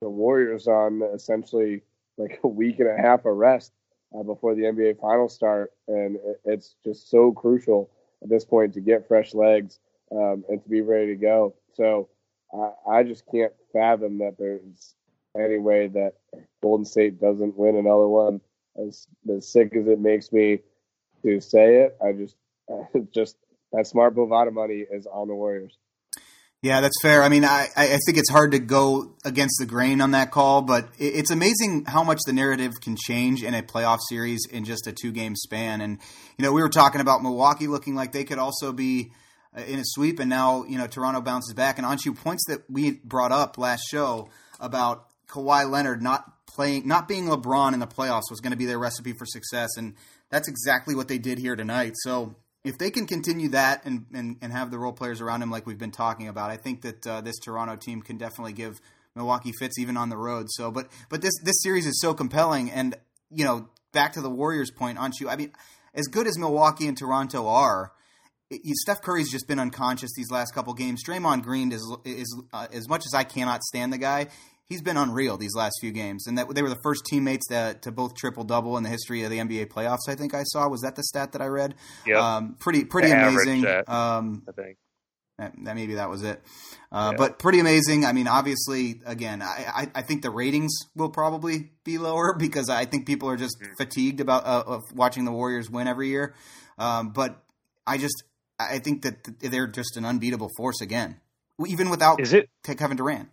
the 0.00 0.08
Warriors 0.08 0.66
on 0.68 1.02
essentially 1.14 1.82
like 2.18 2.40
a 2.44 2.48
week 2.48 2.80
and 2.80 2.88
a 2.88 3.00
half 3.00 3.24
of 3.24 3.36
rest 3.36 3.72
uh, 4.18 4.22
before 4.22 4.54
the 4.54 4.62
NBA 4.62 5.00
Finals 5.00 5.34
start, 5.34 5.72
and 5.88 6.16
it, 6.16 6.40
it's 6.44 6.76
just 6.84 7.10
so 7.10 7.32
crucial 7.32 7.90
at 8.22 8.28
this 8.28 8.44
point 8.44 8.74
to 8.74 8.80
get 8.80 9.08
fresh 9.08 9.34
legs 9.34 9.78
um, 10.12 10.44
and 10.48 10.62
to 10.62 10.68
be 10.68 10.80
ready 10.80 11.06
to 11.08 11.16
go. 11.16 11.54
So 11.74 12.08
I, 12.52 12.98
I 12.98 13.02
just 13.02 13.24
can't 13.30 13.52
fathom 13.72 14.18
that 14.18 14.36
there's 14.38 14.94
any 15.36 15.58
way 15.58 15.88
that 15.88 16.14
Golden 16.62 16.84
State 16.84 17.20
doesn't 17.20 17.56
win 17.56 17.76
another 17.76 18.08
one. 18.08 18.40
As 18.76 19.06
as 19.30 19.46
sick 19.46 19.74
as 19.76 19.86
it 19.86 20.00
makes 20.00 20.32
me 20.32 20.60
to 21.22 21.40
say 21.40 21.82
it, 21.82 21.96
I 22.04 22.12
just 22.12 22.36
just 23.12 23.36
that 23.72 23.86
smart 23.86 24.14
Bovada 24.14 24.52
money 24.52 24.84
is 24.90 25.06
on 25.06 25.28
the 25.28 25.34
Warriors. 25.34 25.76
Yeah, 26.62 26.80
that's 26.80 26.94
fair. 27.02 27.24
I 27.24 27.28
mean, 27.28 27.44
I, 27.44 27.66
I 27.76 27.98
think 28.06 28.18
it's 28.18 28.30
hard 28.30 28.52
to 28.52 28.60
go 28.60 29.16
against 29.24 29.56
the 29.58 29.66
grain 29.66 30.00
on 30.00 30.12
that 30.12 30.30
call, 30.30 30.62
but 30.62 30.88
it's 30.96 31.32
amazing 31.32 31.86
how 31.88 32.04
much 32.04 32.20
the 32.24 32.32
narrative 32.32 32.74
can 32.80 32.96
change 32.96 33.42
in 33.42 33.52
a 33.52 33.64
playoff 33.64 33.98
series 34.08 34.46
in 34.48 34.64
just 34.64 34.86
a 34.86 34.92
two 34.92 35.10
game 35.10 35.34
span. 35.34 35.80
And, 35.80 35.98
you 36.38 36.44
know, 36.44 36.52
we 36.52 36.62
were 36.62 36.68
talking 36.68 37.00
about 37.00 37.20
Milwaukee 37.20 37.66
looking 37.66 37.96
like 37.96 38.12
they 38.12 38.22
could 38.22 38.38
also 38.38 38.72
be 38.72 39.10
uh, 39.58 39.62
in 39.62 39.80
a 39.80 39.84
sweep, 39.84 40.20
and 40.20 40.30
now, 40.30 40.62
you 40.62 40.78
know, 40.78 40.86
Toronto 40.86 41.20
bounces 41.20 41.52
back. 41.52 41.78
And 41.78 41.86
Anshu, 41.86 42.16
points 42.16 42.44
that 42.46 42.62
we 42.70 42.92
brought 42.92 43.32
up 43.32 43.58
last 43.58 43.82
show 43.90 44.28
about 44.60 45.08
Kawhi 45.26 45.68
Leonard 45.68 46.00
not 46.00 46.46
playing, 46.46 46.86
not 46.86 47.08
being 47.08 47.26
LeBron 47.26 47.74
in 47.74 47.80
the 47.80 47.88
playoffs 47.88 48.30
was 48.30 48.40
going 48.40 48.52
to 48.52 48.56
be 48.56 48.66
their 48.66 48.78
recipe 48.78 49.14
for 49.14 49.26
success. 49.26 49.70
And 49.76 49.94
that's 50.30 50.46
exactly 50.46 50.94
what 50.94 51.08
they 51.08 51.18
did 51.18 51.40
here 51.40 51.56
tonight. 51.56 51.94
So, 51.96 52.36
if 52.64 52.78
they 52.78 52.90
can 52.90 53.06
continue 53.06 53.48
that 53.50 53.84
and, 53.84 54.06
and, 54.14 54.36
and 54.40 54.52
have 54.52 54.70
the 54.70 54.78
role 54.78 54.92
players 54.92 55.20
around 55.20 55.42
him 55.42 55.50
like 55.50 55.66
we've 55.66 55.78
been 55.78 55.90
talking 55.90 56.28
about, 56.28 56.50
I 56.50 56.56
think 56.56 56.82
that 56.82 57.06
uh, 57.06 57.20
this 57.20 57.38
Toronto 57.38 57.76
team 57.76 58.02
can 58.02 58.18
definitely 58.18 58.52
give 58.52 58.80
Milwaukee 59.14 59.52
fits 59.52 59.78
even 59.78 59.96
on 59.96 60.08
the 60.08 60.16
road. 60.16 60.46
So, 60.50 60.70
but 60.70 60.88
but 61.08 61.20
this 61.22 61.32
this 61.42 61.62
series 61.62 61.86
is 61.86 62.00
so 62.00 62.14
compelling, 62.14 62.70
and 62.70 62.94
you 63.30 63.44
know, 63.44 63.68
back 63.92 64.12
to 64.14 64.20
the 64.20 64.30
Warriors' 64.30 64.70
point, 64.70 64.98
aren't 64.98 65.20
you? 65.20 65.28
I 65.28 65.36
mean, 65.36 65.52
as 65.94 66.06
good 66.06 66.26
as 66.26 66.38
Milwaukee 66.38 66.86
and 66.86 66.96
Toronto 66.96 67.46
are, 67.46 67.92
it, 68.50 68.62
Steph 68.76 69.02
Curry's 69.02 69.30
just 69.30 69.46
been 69.46 69.58
unconscious 69.58 70.12
these 70.16 70.30
last 70.30 70.54
couple 70.54 70.72
games. 70.72 71.02
Draymond 71.04 71.42
Green 71.42 71.72
is 71.72 71.96
is 72.04 72.40
uh, 72.52 72.68
as 72.72 72.88
much 72.88 73.04
as 73.06 73.14
I 73.14 73.24
cannot 73.24 73.62
stand 73.62 73.92
the 73.92 73.98
guy. 73.98 74.28
He's 74.72 74.82
been 74.82 74.96
unreal 74.96 75.36
these 75.36 75.54
last 75.54 75.74
few 75.80 75.92
games, 75.92 76.26
and 76.26 76.38
that 76.38 76.54
they 76.54 76.62
were 76.62 76.70
the 76.70 76.80
first 76.82 77.04
teammates 77.04 77.46
to, 77.48 77.76
to 77.82 77.92
both 77.92 78.14
triple 78.16 78.42
double 78.44 78.76
in 78.78 78.82
the 78.84 78.88
history 78.88 79.22
of 79.22 79.30
the 79.30 79.38
NBA 79.38 79.66
playoffs. 79.68 80.08
I 80.08 80.14
think 80.14 80.32
I 80.34 80.44
saw 80.44 80.66
was 80.68 80.80
that 80.80 80.96
the 80.96 81.02
stat 81.02 81.32
that 81.32 81.42
I 81.42 81.46
read. 81.46 81.74
Yep. 82.06 82.16
Um, 82.18 82.56
pretty 82.58 82.84
pretty 82.84 83.08
The 83.08 83.14
average 83.16 83.46
amazing. 83.48 83.82
Um, 83.86 84.42
I 84.48 84.52
think. 84.52 84.76
that, 85.38 85.52
that 85.64 85.74
maybe 85.76 85.94
that 85.96 86.08
was 86.08 86.22
it, 86.22 86.42
uh, 86.90 87.10
Yeah. 87.12 87.18
but 87.18 87.38
pretty 87.38 87.60
amazing. 87.60 88.04
I 88.06 88.12
mean, 88.12 88.28
obviously, 88.28 89.00
again, 89.04 89.42
I, 89.42 89.66
I, 89.74 89.90
I 89.96 90.02
think 90.02 90.22
the 90.22 90.30
ratings 90.30 90.72
will 90.96 91.10
probably 91.10 91.70
be 91.84 91.98
lower 91.98 92.34
because 92.38 92.68
I 92.70 92.84
think 92.86 93.06
people 93.06 93.28
are 93.28 93.36
just 93.36 93.60
Mm-hmm. 93.60 93.74
fatigued 93.76 94.20
about 94.20 94.46
uh, 94.46 94.62
of 94.66 94.80
watching 94.94 95.24
the 95.26 95.32
Warriors 95.32 95.68
win 95.70 95.86
every 95.86 96.08
year. 96.08 96.34
Um, 96.78 97.10
but 97.10 97.42
I 97.86 97.98
just 97.98 98.24
I 98.58 98.78
think 98.78 99.02
that 99.02 99.16
they're 99.40 99.66
just 99.66 99.96
an 99.96 100.04
unbeatable 100.04 100.48
force 100.56 100.80
again, 100.80 101.20
even 101.66 101.90
without 101.90 102.20
Is 102.20 102.32
it 102.32 102.48
Kevin 102.64 102.96
Durant. 102.96 103.28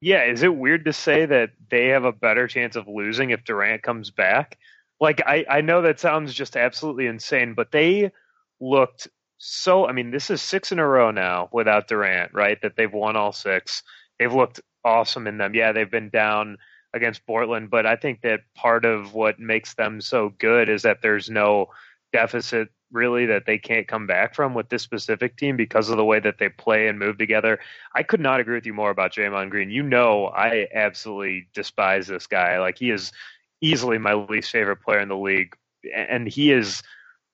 Yeah, 0.00 0.24
is 0.24 0.42
it 0.42 0.54
weird 0.54 0.84
to 0.84 0.92
say 0.92 1.26
that 1.26 1.50
they 1.70 1.88
have 1.88 2.04
a 2.04 2.12
better 2.12 2.46
chance 2.46 2.76
of 2.76 2.86
losing 2.86 3.30
if 3.30 3.44
Durant 3.44 3.82
comes 3.82 4.10
back? 4.10 4.58
Like 5.00 5.20
I, 5.26 5.44
I 5.48 5.60
know 5.60 5.82
that 5.82 6.00
sounds 6.00 6.34
just 6.34 6.56
absolutely 6.56 7.06
insane, 7.06 7.54
but 7.54 7.72
they 7.72 8.12
looked 8.60 9.08
so 9.38 9.86
I 9.86 9.92
mean, 9.92 10.10
this 10.10 10.30
is 10.30 10.42
six 10.42 10.72
in 10.72 10.78
a 10.78 10.86
row 10.86 11.10
now 11.10 11.48
without 11.52 11.88
Durant, 11.88 12.32
right? 12.34 12.60
That 12.62 12.76
they've 12.76 12.92
won 12.92 13.16
all 13.16 13.32
six. 13.32 13.82
They've 14.18 14.32
looked 14.32 14.60
awesome 14.84 15.26
in 15.26 15.38
them. 15.38 15.54
Yeah, 15.54 15.72
they've 15.72 15.90
been 15.90 16.10
down 16.10 16.58
against 16.94 17.26
Portland, 17.26 17.70
but 17.70 17.86
I 17.86 17.96
think 17.96 18.22
that 18.22 18.40
part 18.54 18.84
of 18.84 19.14
what 19.14 19.38
makes 19.38 19.74
them 19.74 20.00
so 20.00 20.30
good 20.38 20.68
is 20.68 20.82
that 20.82 21.02
there's 21.02 21.28
no 21.30 21.66
deficit 22.12 22.68
really 22.90 23.26
that 23.26 23.46
they 23.46 23.58
can't 23.58 23.88
come 23.88 24.06
back 24.06 24.34
from 24.34 24.54
with 24.54 24.68
this 24.68 24.82
specific 24.82 25.36
team 25.36 25.56
because 25.56 25.88
of 25.90 25.96
the 25.96 26.04
way 26.04 26.20
that 26.20 26.38
they 26.38 26.48
play 26.48 26.88
and 26.88 26.98
move 26.98 27.18
together. 27.18 27.58
I 27.94 28.02
could 28.02 28.20
not 28.20 28.40
agree 28.40 28.54
with 28.54 28.66
you 28.66 28.74
more 28.74 28.90
about 28.90 29.12
Draymond 29.12 29.50
Green. 29.50 29.70
You 29.70 29.82
know, 29.82 30.26
I 30.26 30.68
absolutely 30.72 31.48
despise 31.54 32.06
this 32.06 32.26
guy. 32.26 32.58
Like 32.60 32.78
he 32.78 32.90
is 32.90 33.12
easily 33.60 33.98
my 33.98 34.14
least 34.14 34.50
favorite 34.50 34.82
player 34.82 35.00
in 35.00 35.08
the 35.08 35.16
league, 35.16 35.54
and 35.94 36.26
he 36.26 36.52
is 36.52 36.82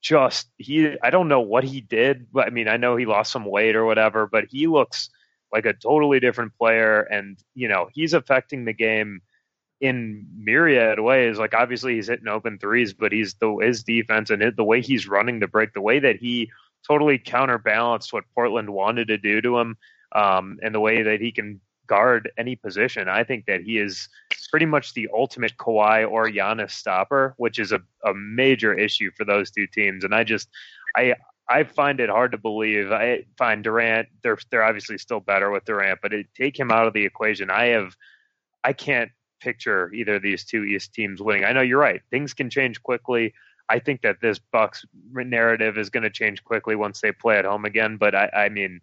just 0.02 0.48
he. 0.58 0.96
I 1.02 1.10
don't 1.10 1.28
know 1.28 1.40
what 1.40 1.64
he 1.64 1.80
did, 1.80 2.26
but 2.32 2.46
I 2.46 2.50
mean, 2.50 2.68
I 2.68 2.76
know 2.76 2.96
he 2.96 3.06
lost 3.06 3.32
some 3.32 3.44
weight 3.44 3.76
or 3.76 3.84
whatever, 3.84 4.26
but 4.26 4.46
he 4.50 4.66
looks 4.66 5.10
like 5.52 5.66
a 5.66 5.72
totally 5.72 6.20
different 6.20 6.56
player, 6.58 7.00
and 7.00 7.38
you 7.54 7.68
know, 7.68 7.88
he's 7.92 8.12
affecting 8.12 8.64
the 8.64 8.72
game 8.72 9.22
in 9.80 10.26
myriad 10.36 11.00
ways. 11.00 11.38
Like 11.38 11.54
obviously 11.54 11.94
he's 11.94 12.08
hitting 12.08 12.28
open 12.28 12.58
threes, 12.58 12.94
but 12.94 13.12
he's 13.12 13.34
the 13.34 13.56
his 13.62 13.82
defense 13.82 14.30
and 14.30 14.42
the 14.56 14.64
way 14.64 14.80
he's 14.80 15.08
running 15.08 15.40
the 15.40 15.48
break, 15.48 15.72
the 15.72 15.80
way 15.80 15.98
that 15.98 16.16
he 16.16 16.50
totally 16.86 17.18
counterbalanced 17.18 18.12
what 18.12 18.24
Portland 18.34 18.70
wanted 18.70 19.08
to 19.08 19.18
do 19.18 19.40
to 19.40 19.58
him, 19.58 19.76
um, 20.12 20.58
and 20.62 20.74
the 20.74 20.80
way 20.80 21.02
that 21.02 21.20
he 21.20 21.32
can 21.32 21.60
guard 21.86 22.30
any 22.38 22.56
position. 22.56 23.08
I 23.08 23.24
think 23.24 23.46
that 23.46 23.62
he 23.62 23.78
is 23.78 24.08
pretty 24.50 24.66
much 24.66 24.94
the 24.94 25.08
ultimate 25.12 25.56
Kawhi 25.58 26.10
or 26.10 26.28
Giannis 26.28 26.72
stopper, 26.72 27.34
which 27.36 27.58
is 27.58 27.72
a, 27.72 27.80
a 28.04 28.14
major 28.14 28.72
issue 28.72 29.10
for 29.16 29.24
those 29.24 29.50
two 29.50 29.66
teams. 29.66 30.04
And 30.04 30.14
I 30.14 30.24
just 30.24 30.48
I 30.96 31.14
I 31.48 31.64
find 31.64 32.00
it 32.00 32.08
hard 32.08 32.32
to 32.32 32.38
believe. 32.38 32.90
I 32.90 33.24
find 33.36 33.62
Durant 33.62 34.08
they're 34.22 34.38
they're 34.50 34.64
obviously 34.64 34.98
still 34.98 35.20
better 35.20 35.50
with 35.50 35.64
Durant, 35.64 36.00
but 36.02 36.12
it, 36.12 36.26
take 36.34 36.58
him 36.58 36.70
out 36.70 36.86
of 36.86 36.94
the 36.94 37.04
equation. 37.04 37.50
I 37.50 37.66
have 37.66 37.96
I 38.62 38.72
can't 38.72 39.10
picture 39.44 39.92
either 39.92 40.14
of 40.16 40.22
these 40.22 40.44
two 40.44 40.64
East 40.64 40.94
teams 40.94 41.20
winning. 41.20 41.44
I 41.44 41.52
know 41.52 41.60
you're 41.60 41.78
right. 41.78 42.00
Things 42.10 42.32
can 42.32 42.48
change 42.48 42.82
quickly. 42.82 43.34
I 43.68 43.78
think 43.78 44.00
that 44.02 44.20
this 44.20 44.38
Bucks 44.38 44.84
narrative 45.12 45.76
is 45.78 45.90
going 45.90 46.02
to 46.02 46.10
change 46.10 46.42
quickly 46.42 46.74
once 46.76 47.00
they 47.00 47.12
play 47.12 47.38
at 47.38 47.44
home 47.44 47.64
again. 47.64 47.96
But 47.98 48.14
I, 48.14 48.30
I 48.34 48.48
mean, 48.48 48.80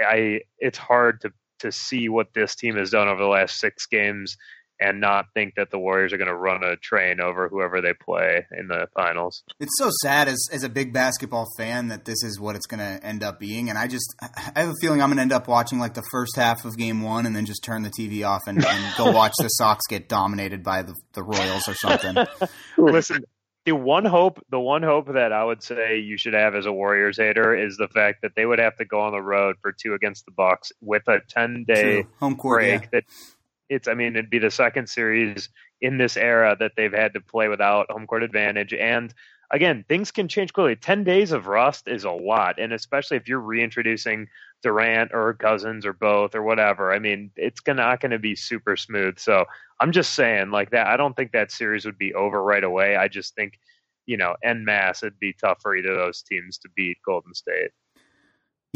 I 0.00 0.40
it's 0.58 0.78
hard 0.78 1.20
to 1.22 1.32
to 1.58 1.72
see 1.72 2.08
what 2.08 2.32
this 2.34 2.54
team 2.54 2.76
has 2.76 2.90
done 2.90 3.08
over 3.08 3.22
the 3.22 3.28
last 3.28 3.58
six 3.58 3.86
games 3.86 4.36
and 4.80 5.00
not 5.00 5.26
think 5.34 5.54
that 5.56 5.70
the 5.70 5.78
Warriors 5.78 6.12
are 6.12 6.18
going 6.18 6.28
to 6.28 6.36
run 6.36 6.62
a 6.62 6.76
train 6.76 7.20
over 7.20 7.48
whoever 7.48 7.80
they 7.80 7.92
play 7.94 8.46
in 8.56 8.68
the 8.68 8.88
finals. 8.94 9.42
It's 9.58 9.76
so 9.78 9.90
sad 10.02 10.28
as 10.28 10.48
as 10.52 10.62
a 10.62 10.68
big 10.68 10.92
basketball 10.92 11.46
fan 11.56 11.88
that 11.88 12.04
this 12.04 12.22
is 12.22 12.38
what 12.38 12.56
it's 12.56 12.66
going 12.66 12.80
to 12.80 13.04
end 13.04 13.22
up 13.22 13.40
being, 13.40 13.68
and 13.68 13.78
I 13.78 13.86
just 13.86 14.14
I 14.20 14.60
have 14.60 14.70
a 14.70 14.74
feeling 14.80 15.00
I'm 15.02 15.08
going 15.08 15.16
to 15.16 15.22
end 15.22 15.32
up 15.32 15.48
watching 15.48 15.78
like 15.78 15.94
the 15.94 16.04
first 16.10 16.36
half 16.36 16.64
of 16.64 16.76
Game 16.76 17.02
One 17.02 17.26
and 17.26 17.34
then 17.34 17.46
just 17.46 17.64
turn 17.64 17.82
the 17.82 17.90
TV 17.90 18.26
off 18.26 18.42
and, 18.46 18.64
and 18.64 18.96
go 18.96 19.10
watch 19.12 19.34
the 19.38 19.48
Sox 19.48 19.86
get 19.88 20.08
dominated 20.08 20.62
by 20.62 20.82
the 20.82 20.94
the 21.14 21.22
Royals 21.22 21.68
or 21.68 21.74
something. 21.74 22.16
Listen. 22.78 23.24
The 23.64 23.74
one 23.74 24.04
hope, 24.04 24.38
the 24.48 24.60
one 24.60 24.84
hope 24.84 25.08
that 25.14 25.32
I 25.32 25.42
would 25.42 25.60
say 25.60 25.98
you 25.98 26.16
should 26.16 26.34
have 26.34 26.54
as 26.54 26.66
a 26.66 26.72
Warriors 26.72 27.16
hater 27.16 27.52
is 27.52 27.76
the 27.76 27.88
fact 27.88 28.22
that 28.22 28.36
they 28.36 28.46
would 28.46 28.60
have 28.60 28.76
to 28.76 28.84
go 28.84 29.00
on 29.00 29.10
the 29.10 29.20
road 29.20 29.56
for 29.60 29.72
two 29.72 29.92
against 29.94 30.24
the 30.24 30.30
Bucks 30.30 30.70
with 30.80 31.02
a 31.08 31.18
ten 31.28 31.64
day 31.66 32.06
home 32.20 32.36
court 32.36 32.60
break 32.60 32.82
yeah. 32.82 32.88
that 32.92 33.04
it's 33.68 33.88
I 33.88 33.94
mean 33.94 34.16
it'd 34.16 34.30
be 34.30 34.38
the 34.38 34.50
second 34.50 34.88
series 34.88 35.48
in 35.80 35.98
this 35.98 36.16
era 36.16 36.56
that 36.58 36.72
they've 36.76 36.92
had 36.92 37.14
to 37.14 37.20
play 37.20 37.48
without 37.48 37.90
home 37.90 38.06
court 38.06 38.22
advantage. 38.22 38.72
And 38.72 39.12
again 39.50 39.84
things 39.88 40.10
can 40.10 40.28
change 40.28 40.52
quickly. 40.52 40.76
10 40.76 41.04
days 41.04 41.32
of 41.32 41.46
rust 41.46 41.88
is 41.88 42.04
a 42.04 42.10
lot. 42.10 42.58
And 42.58 42.72
especially 42.72 43.16
if 43.16 43.28
you're 43.28 43.40
reintroducing 43.40 44.28
Durant 44.62 45.12
or 45.12 45.34
Cousins 45.34 45.84
or 45.84 45.92
both 45.92 46.34
or 46.34 46.42
whatever 46.42 46.92
I 46.92 46.98
mean 46.98 47.30
it's 47.36 47.60
not 47.66 48.00
going 48.00 48.12
to 48.12 48.18
be 48.18 48.34
super 48.34 48.76
smooth. 48.76 49.18
So 49.18 49.44
I'm 49.80 49.92
just 49.92 50.14
saying 50.14 50.50
like 50.50 50.70
that 50.70 50.86
I 50.86 50.96
don't 50.96 51.14
think 51.14 51.32
that 51.32 51.52
series 51.52 51.84
would 51.84 51.98
be 51.98 52.14
over 52.14 52.42
right 52.42 52.64
away. 52.64 52.96
I 52.96 53.08
just 53.08 53.34
think 53.34 53.58
you 54.06 54.16
know 54.16 54.36
en 54.42 54.64
masse 54.64 55.02
it'd 55.02 55.18
be 55.18 55.32
tough 55.32 55.58
for 55.60 55.74
either 55.76 55.92
of 55.92 55.98
those 55.98 56.22
teams 56.22 56.58
to 56.58 56.68
beat 56.76 56.98
Golden 57.04 57.34
State 57.34 57.70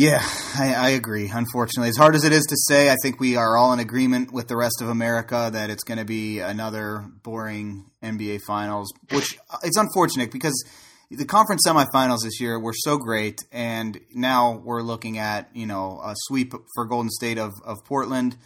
yeah, 0.00 0.26
I, 0.58 0.72
I, 0.72 0.88
agree. 0.90 1.28
Unfortunately, 1.28 1.90
as 1.90 1.96
hard 1.98 2.14
as 2.14 2.24
it 2.24 2.32
is 2.32 2.44
to 2.44 2.56
say, 2.56 2.90
I 2.90 2.96
think 3.02 3.20
we 3.20 3.36
are 3.36 3.58
all 3.58 3.74
in 3.74 3.80
agreement 3.80 4.32
with 4.32 4.48
the 4.48 4.56
rest 4.56 4.80
of 4.80 4.88
America 4.88 5.50
that 5.52 5.68
it's 5.68 5.84
going 5.84 5.98
to 5.98 6.06
be 6.06 6.38
another 6.38 7.04
boring 7.22 7.84
NBA 8.02 8.40
Finals, 8.46 8.94
which 9.10 9.36
uh, 9.50 9.58
it's 9.62 9.76
unfortunate 9.76 10.32
because 10.32 10.64
the 11.10 11.26
conference 11.26 11.64
semifinals 11.68 12.20
this 12.22 12.40
year 12.40 12.58
were 12.58 12.72
so 12.72 12.96
great, 12.96 13.40
and 13.52 14.00
now 14.14 14.62
we're 14.64 14.80
looking 14.80 15.18
at 15.18 15.50
you 15.52 15.66
know 15.66 16.00
a 16.02 16.14
sweep 16.16 16.54
for 16.74 16.86
Golden 16.86 17.10
State 17.10 17.36
of 17.36 17.52
of 17.62 17.76
Portland. 17.84 18.38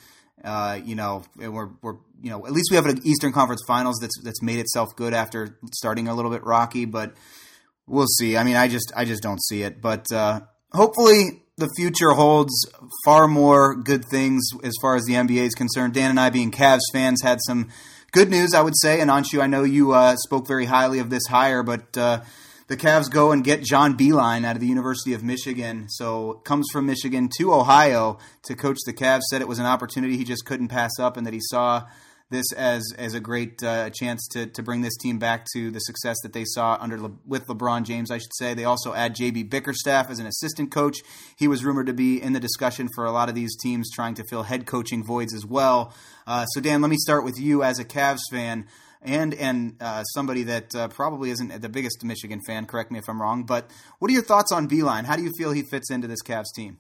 Uh, 0.43 0.81
you 0.85 0.97
know, 0.97 1.23
we're 1.37 1.71
we're 1.83 1.99
you 2.21 2.31
know 2.31 2.45
at 2.47 2.53
least 2.53 2.67
we 2.73 2.75
have 2.75 2.87
an 2.87 2.99
Eastern 3.07 3.33
Conference 3.33 3.63
Finals 3.65 3.99
that's 4.01 4.21
that's 4.25 4.43
made 4.43 4.59
itself 4.59 4.97
good 4.97 5.15
after 5.15 5.57
starting 5.73 6.09
a 6.09 6.17
little 6.17 6.33
bit 6.33 6.43
rocky, 6.43 6.85
but 6.85 7.15
we'll 7.87 8.09
see. 8.09 8.37
I 8.37 8.43
mean, 8.43 8.57
I 8.57 8.67
just 8.67 8.93
I 8.97 9.05
just 9.05 9.23
don't 9.23 9.41
see 9.41 9.63
it, 9.63 9.81
but. 9.81 10.11
Uh, 10.11 10.41
hopefully 10.75 11.44
the 11.57 11.71
future 11.77 12.11
holds 12.11 12.53
far 13.05 13.29
more 13.29 13.75
good 13.75 14.05
things 14.05 14.43
as 14.63 14.73
far 14.81 14.97
as 14.97 15.05
the 15.05 15.15
NBA 15.15 15.47
is 15.47 15.55
concerned. 15.55 15.95
Dan 15.95 16.11
and 16.11 16.19
I, 16.19 16.31
being 16.31 16.51
Cavs 16.51 16.81
fans, 16.93 17.23
had 17.23 17.39
some 17.47 17.69
good 18.13 18.29
news, 18.29 18.55
I 18.55 18.63
would 18.63 18.75
say. 18.77 19.01
And 19.01 19.11
Anshu, 19.11 19.41
I 19.41 19.47
know 19.47 19.63
you 19.63 19.93
uh, 19.93 20.17
spoke 20.17 20.49
very 20.49 20.65
highly 20.65 20.99
of 20.99 21.11
this 21.11 21.27
hire, 21.29 21.63
but 21.63 21.97
uh, 21.97 22.23
the 22.67 22.77
Cavs 22.77 23.09
go 23.09 23.31
and 23.31 23.45
get 23.45 23.63
John 23.63 23.97
Beilein 23.97 24.45
out 24.45 24.57
of 24.57 24.61
the 24.61 24.67
University 24.67 25.15
of 25.15 25.23
Michigan. 25.23 25.87
So 25.89 26.41
comes 26.45 26.67
from 26.73 26.87
Michigan 26.87 27.29
to 27.39 27.55
Ohio 27.55 28.19
to 28.45 28.57
coach 28.57 28.79
the 28.85 28.93
Cavs. 28.93 29.23
Said 29.31 29.41
it 29.41 29.49
was 29.49 29.61
an 29.61 29.67
opportunity 29.67 30.17
he 30.17 30.25
just 30.25 30.45
couldn't 30.45 30.69
pass 30.69 30.99
up, 30.99 31.17
and 31.17 31.25
that 31.27 31.35
he 31.35 31.41
saw 31.51 31.85
this 32.31 32.52
as 32.52 32.83
as 32.97 33.14
a 33.14 33.21
great 33.21 33.62
uh, 33.62 33.90
chance 33.90 34.26
to 34.28 34.47
to 34.47 34.62
bring 34.62 34.81
this 34.81 34.97
team 34.97 35.19
back 35.19 35.47
to 35.52 35.71
the 35.71 35.81
success 35.81 36.16
that 36.23 36.33
they 36.33 36.45
saw 36.45 36.76
under 36.81 36.99
Le- 36.99 37.12
with 37.26 37.47
LeBron 37.47 37.85
James. 37.85 38.11
I 38.11 38.19
should 38.19 38.35
say 38.35 38.54
they 38.54 38.64
also 38.64 38.95
add 38.95 39.14
JB 39.14 39.50
Bickerstaff 39.50 40.11
as 40.11 40.19
an 40.19 40.26
assistant 40.26 40.71
coach. 40.71 40.99
He 41.37 41.49
was 41.49 41.64
rumored 41.64 41.87
to 41.87 41.93
be 41.93 42.21
in 42.21 42.33
the 42.33 42.40
discussion 42.40 42.88
for 42.95 43.04
a 43.04 43.12
lot 43.12 43.28
of 43.28 43.35
these 43.35 43.57
teams 43.57 43.90
trying 43.90 44.14
to 44.14 44.25
fill 44.28 44.45
head 44.45 44.66
coaching 44.66 45.04
voids 45.04 45.35
as 45.35 45.45
well. 45.45 45.95
Uh, 46.26 46.47
so 46.47 46.61
Dan, 46.61 46.81
let 46.81 46.90
me 46.90 46.97
start 46.97 47.25
with 47.25 47.38
you 47.38 47.62
as 47.62 47.78
a 47.78 47.85
Cavs 47.85 48.23
fan. 48.31 48.66
And 49.02 49.35
and 49.35 49.76
uh, 49.83 50.02
somebody 50.04 50.45
that 50.45 50.75
uh, 50.75 50.88
probably 50.88 51.28
isn't 51.28 51.61
the 51.61 51.69
biggest 51.69 52.02
Michigan 52.02 52.40
fan. 52.47 52.64
Correct 52.64 52.90
me 52.90 52.99
if 52.99 53.04
I'm 53.07 53.21
wrong, 53.21 53.45
but 53.45 53.71
what 53.99 54.11
are 54.11 54.14
your 54.14 54.23
thoughts 54.23 54.50
on 54.50 54.66
Beilein? 54.66 55.04
How 55.04 55.14
do 55.14 55.23
you 55.23 55.31
feel 55.37 55.52
he 55.52 55.62
fits 55.62 55.90
into 55.90 56.09
this 56.09 56.23
Cavs 56.23 56.54
team? 56.57 56.78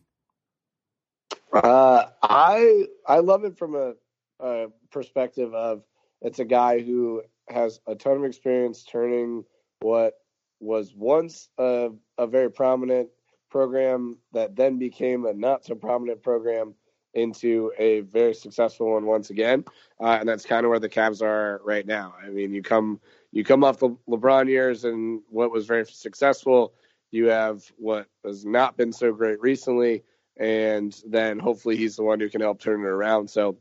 Uh, 1.52 2.06
I 2.22 2.86
I 3.06 3.18
love 3.18 3.44
it 3.44 3.58
from 3.58 3.74
a 3.74 3.92
uh, 4.40 4.66
perspective 4.90 5.54
of 5.54 5.82
it's 6.22 6.38
a 6.38 6.44
guy 6.44 6.80
who 6.80 7.22
has 7.48 7.80
a 7.86 7.94
ton 7.94 8.16
of 8.16 8.24
experience 8.24 8.84
turning 8.84 9.44
what 9.80 10.14
was 10.60 10.94
once 10.94 11.48
a, 11.58 11.90
a 12.18 12.26
very 12.26 12.50
prominent 12.50 13.08
program 13.50 14.18
that 14.32 14.56
then 14.56 14.78
became 14.78 15.26
a 15.26 15.32
not 15.32 15.64
so 15.64 15.74
prominent 15.74 16.22
program 16.22 16.74
into 17.12 17.70
a 17.78 18.00
very 18.00 18.34
successful 18.34 18.92
one 18.92 19.06
once 19.06 19.30
again, 19.30 19.64
uh, 20.00 20.16
and 20.18 20.28
that's 20.28 20.44
kind 20.44 20.66
of 20.66 20.70
where 20.70 20.80
the 20.80 20.88
Cavs 20.88 21.22
are 21.22 21.60
right 21.64 21.86
now. 21.86 22.14
I 22.20 22.30
mean, 22.30 22.52
you 22.52 22.62
come 22.62 23.00
you 23.30 23.44
come 23.44 23.62
off 23.62 23.78
the 23.78 23.96
LeBron 24.08 24.48
years 24.48 24.84
and 24.84 25.22
what 25.28 25.52
was 25.52 25.66
very 25.66 25.86
successful. 25.86 26.74
You 27.10 27.26
have 27.26 27.62
what 27.76 28.08
has 28.24 28.44
not 28.44 28.76
been 28.76 28.92
so 28.92 29.12
great 29.12 29.40
recently, 29.40 30.02
and 30.36 31.00
then 31.06 31.38
hopefully 31.38 31.76
he's 31.76 31.96
the 31.96 32.02
one 32.02 32.18
who 32.18 32.28
can 32.28 32.40
help 32.40 32.60
turn 32.60 32.80
it 32.80 32.88
around. 32.88 33.30
So 33.30 33.58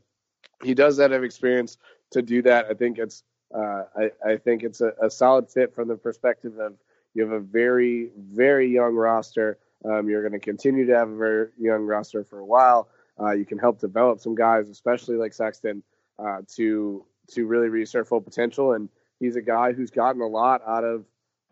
he 0.62 0.74
does 0.74 0.96
that 0.96 1.10
have 1.10 1.24
experience 1.24 1.78
to 2.12 2.22
do 2.22 2.42
that. 2.42 2.66
I 2.66 2.74
think 2.74 2.98
it's 2.98 3.22
uh, 3.54 3.84
I, 3.96 4.10
I, 4.26 4.36
think 4.36 4.64
it's 4.64 4.80
a, 4.80 4.92
a, 5.00 5.08
solid 5.08 5.48
fit 5.48 5.72
from 5.74 5.86
the 5.86 5.96
perspective 5.96 6.58
of 6.58 6.74
you 7.14 7.22
have 7.22 7.30
a 7.30 7.40
very 7.40 8.10
very 8.16 8.68
young 8.68 8.94
roster. 8.94 9.58
Um, 9.84 10.08
you're 10.08 10.22
going 10.22 10.32
to 10.32 10.44
continue 10.44 10.86
to 10.86 10.96
have 10.96 11.10
a 11.10 11.16
very 11.16 11.48
young 11.58 11.82
roster 11.82 12.24
for 12.24 12.40
a 12.40 12.44
while. 12.44 12.88
Uh, 13.20 13.32
you 13.32 13.44
can 13.44 13.58
help 13.58 13.78
develop 13.78 14.18
some 14.18 14.34
guys, 14.34 14.68
especially 14.68 15.16
like 15.16 15.32
Sexton, 15.32 15.82
uh, 16.18 16.38
to 16.56 17.04
to 17.32 17.46
really 17.46 17.68
reach 17.68 17.92
their 17.92 18.04
full 18.04 18.20
potential. 18.20 18.72
And 18.72 18.88
he's 19.20 19.36
a 19.36 19.42
guy 19.42 19.72
who's 19.72 19.90
gotten 19.90 20.20
a 20.20 20.26
lot 20.26 20.62
out 20.66 20.84
of 20.84 21.04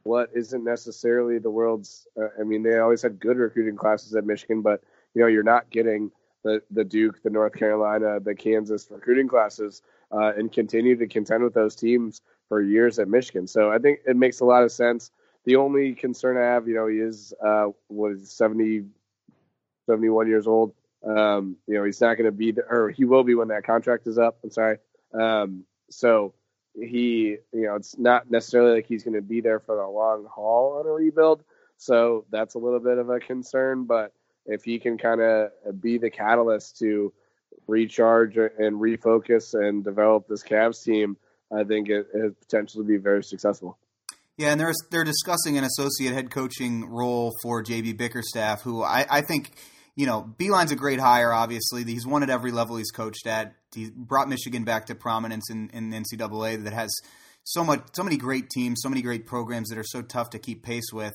what 0.03 0.31
isn't 0.35 0.65
necessarily 0.65 1.39
the 1.39 1.51
world's. 1.51 2.07
Uh, 2.21 2.29
I 2.41 2.43
mean, 2.43 2.63
they 2.63 2.79
always 2.79 3.03
had 3.03 3.21
good 3.21 3.37
recruiting 3.37 3.77
classes 3.77 4.15
at 4.15 4.25
Michigan, 4.25 4.63
but 4.63 4.83
you 5.15 5.21
know, 5.21 5.29
you're 5.29 5.43
not 5.43 5.71
getting 5.71 6.11
the 6.45 6.63
the 6.71 6.85
Duke, 6.85 7.23
the 7.23 7.31
North 7.31 7.55
Carolina, 7.55 8.21
the 8.21 8.35
Kansas 8.35 8.89
recruiting 8.91 9.29
classes, 9.29 9.83
uh, 10.13 10.33
and 10.37 10.53
continue 10.53 10.97
to 10.97 11.07
contend 11.07 11.43
with 11.43 11.55
those 11.55 11.75
teams 11.75 12.23
for 12.49 12.61
years 12.61 12.99
at 12.99 13.09
Michigan. 13.09 13.47
So 13.47 13.71
I 13.71 13.79
think 13.79 14.01
it 14.07 14.17
makes 14.17 14.41
a 14.41 14.45
lot 14.45 14.63
of 14.63 14.73
sense. 14.73 15.11
The 15.45 15.57
only 15.57 15.95
concern 15.95 16.37
I 16.37 16.43
have, 16.43 16.69
you 16.69 16.75
know, 16.75 16.87
he 16.87 16.99
is 16.99 17.33
uh, 17.45 17.69
was 17.89 18.31
70, 18.31 18.85
71 19.87 20.29
years 20.29 20.47
old. 20.47 20.75
Um, 21.05 21.57
you 21.67 21.75
know, 21.75 21.85
he's 21.85 22.01
not 22.01 22.15
going 22.15 22.27
to 22.27 22.33
be, 22.33 22.53
the, 22.53 22.63
or 22.69 22.91
he 22.91 23.05
will 23.05 23.25
be 23.25 23.35
when 23.35 23.49
that 23.49 23.65
contract 23.65 24.07
is 24.07 24.19
up. 24.19 24.39
I'm 24.45 24.51
sorry. 24.51 24.79
Um, 25.13 25.65
so 25.91 26.35
he, 26.75 27.39
you 27.53 27.63
know, 27.63 27.75
it's 27.75 27.99
not 27.99 28.31
necessarily 28.31 28.77
like 28.77 28.87
he's 28.87 29.03
going 29.03 29.15
to 29.15 29.23
be 29.23 29.41
there 29.41 29.59
for 29.59 29.77
the 29.77 29.87
long 29.87 30.27
haul 30.33 30.79
on 30.79 30.87
a 30.87 30.91
rebuild. 30.91 31.43
So 31.77 32.25
that's 32.31 32.55
a 32.55 32.59
little 32.59 32.79
bit 32.79 32.99
of 32.99 33.11
a 33.11 33.19
concern, 33.19 33.85
but 33.85 34.13
if 34.47 34.63
he 34.65 34.79
can 34.79 34.99
kind 34.99 35.21
of 35.21 35.51
be 35.81 35.99
the 35.99 36.11
catalyst 36.11 36.79
to 36.79 37.13
recharge 37.67 38.37
and 38.37 38.81
refocus 38.81 39.55
and 39.55 39.85
develop 39.85 40.27
this 40.29 40.43
Cavs 40.43 40.83
team, 40.83 41.17
I 41.53 41.65
think 41.65 41.89
it 41.89 42.07
has 42.15 42.33
potential 42.35 42.83
to 42.83 42.87
be 42.87 42.97
very 42.97 43.23
successful. 43.23 43.79
Yeah, 44.39 44.51
and 44.51 44.61
they're 44.61 44.73
they're 44.91 45.05
discussing 45.05 45.59
an 45.59 45.65
associate 45.65 46.15
head 46.15 46.31
coaching 46.31 46.89
role 46.89 47.33
for 47.43 47.63
JB 47.63 47.99
Bickerstaff, 47.99 48.63
who 48.63 48.83
I, 48.83 49.07
I 49.09 49.21
think 49.21 49.53
you 49.95 50.07
know 50.07 50.35
Beilein's 50.39 50.73
a 50.73 50.77
great 50.77 50.99
hire. 50.99 51.33
Obviously, 51.33 51.85
he's 51.85 52.07
won 52.07 52.23
at 52.23 52.31
every 52.31 52.51
level 52.51 52.77
he's 52.77 52.91
coached 52.91 53.27
at. 53.27 53.55
He 53.75 53.91
brought 53.95 54.29
Michigan 54.29 54.65
back 54.65 54.87
to 54.87 54.95
prominence 54.95 55.51
in, 55.51 55.71
in 55.71 55.91
NCAA 55.91 56.65
that 56.65 56.73
has 56.73 56.91
so 57.45 57.63
much 57.63 57.83
so 57.95 58.03
many 58.03 58.17
great 58.17 58.49
teams, 58.49 58.81
so 58.83 58.89
many 58.89 59.03
great 59.03 59.27
programs 59.27 59.69
that 59.69 59.79
are 59.79 59.85
so 59.85 60.01
tough 60.01 60.31
to 60.31 60.39
keep 60.39 60.63
pace 60.63 60.93
with. 60.93 61.13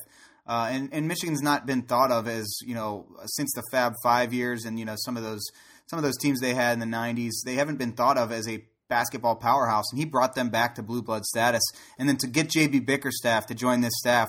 Uh, 0.48 0.68
and, 0.72 0.88
and 0.92 1.06
Michigan's 1.06 1.42
not 1.42 1.66
been 1.66 1.82
thought 1.82 2.10
of 2.10 2.26
as 2.26 2.58
you 2.64 2.74
know 2.74 3.06
since 3.26 3.52
the 3.54 3.62
Fab 3.70 3.92
Five 4.02 4.32
years, 4.32 4.64
and 4.64 4.78
you 4.78 4.84
know 4.84 4.94
some 4.96 5.16
of 5.16 5.22
those 5.22 5.42
some 5.86 5.98
of 5.98 6.02
those 6.02 6.16
teams 6.16 6.40
they 6.40 6.54
had 6.54 6.72
in 6.72 6.78
the 6.78 6.96
'90s. 6.96 7.32
They 7.44 7.54
haven't 7.54 7.76
been 7.76 7.92
thought 7.92 8.16
of 8.16 8.32
as 8.32 8.48
a 8.48 8.64
basketball 8.88 9.36
powerhouse, 9.36 9.84
and 9.92 9.98
he 9.98 10.06
brought 10.06 10.34
them 10.34 10.48
back 10.48 10.74
to 10.76 10.82
blue 10.82 11.02
blood 11.02 11.24
status. 11.24 11.62
And 11.98 12.08
then 12.08 12.16
to 12.18 12.26
get 12.26 12.48
JB 12.48 12.86
Bickerstaff 12.86 13.46
to 13.46 13.54
join 13.54 13.82
this 13.82 13.92
staff 13.98 14.28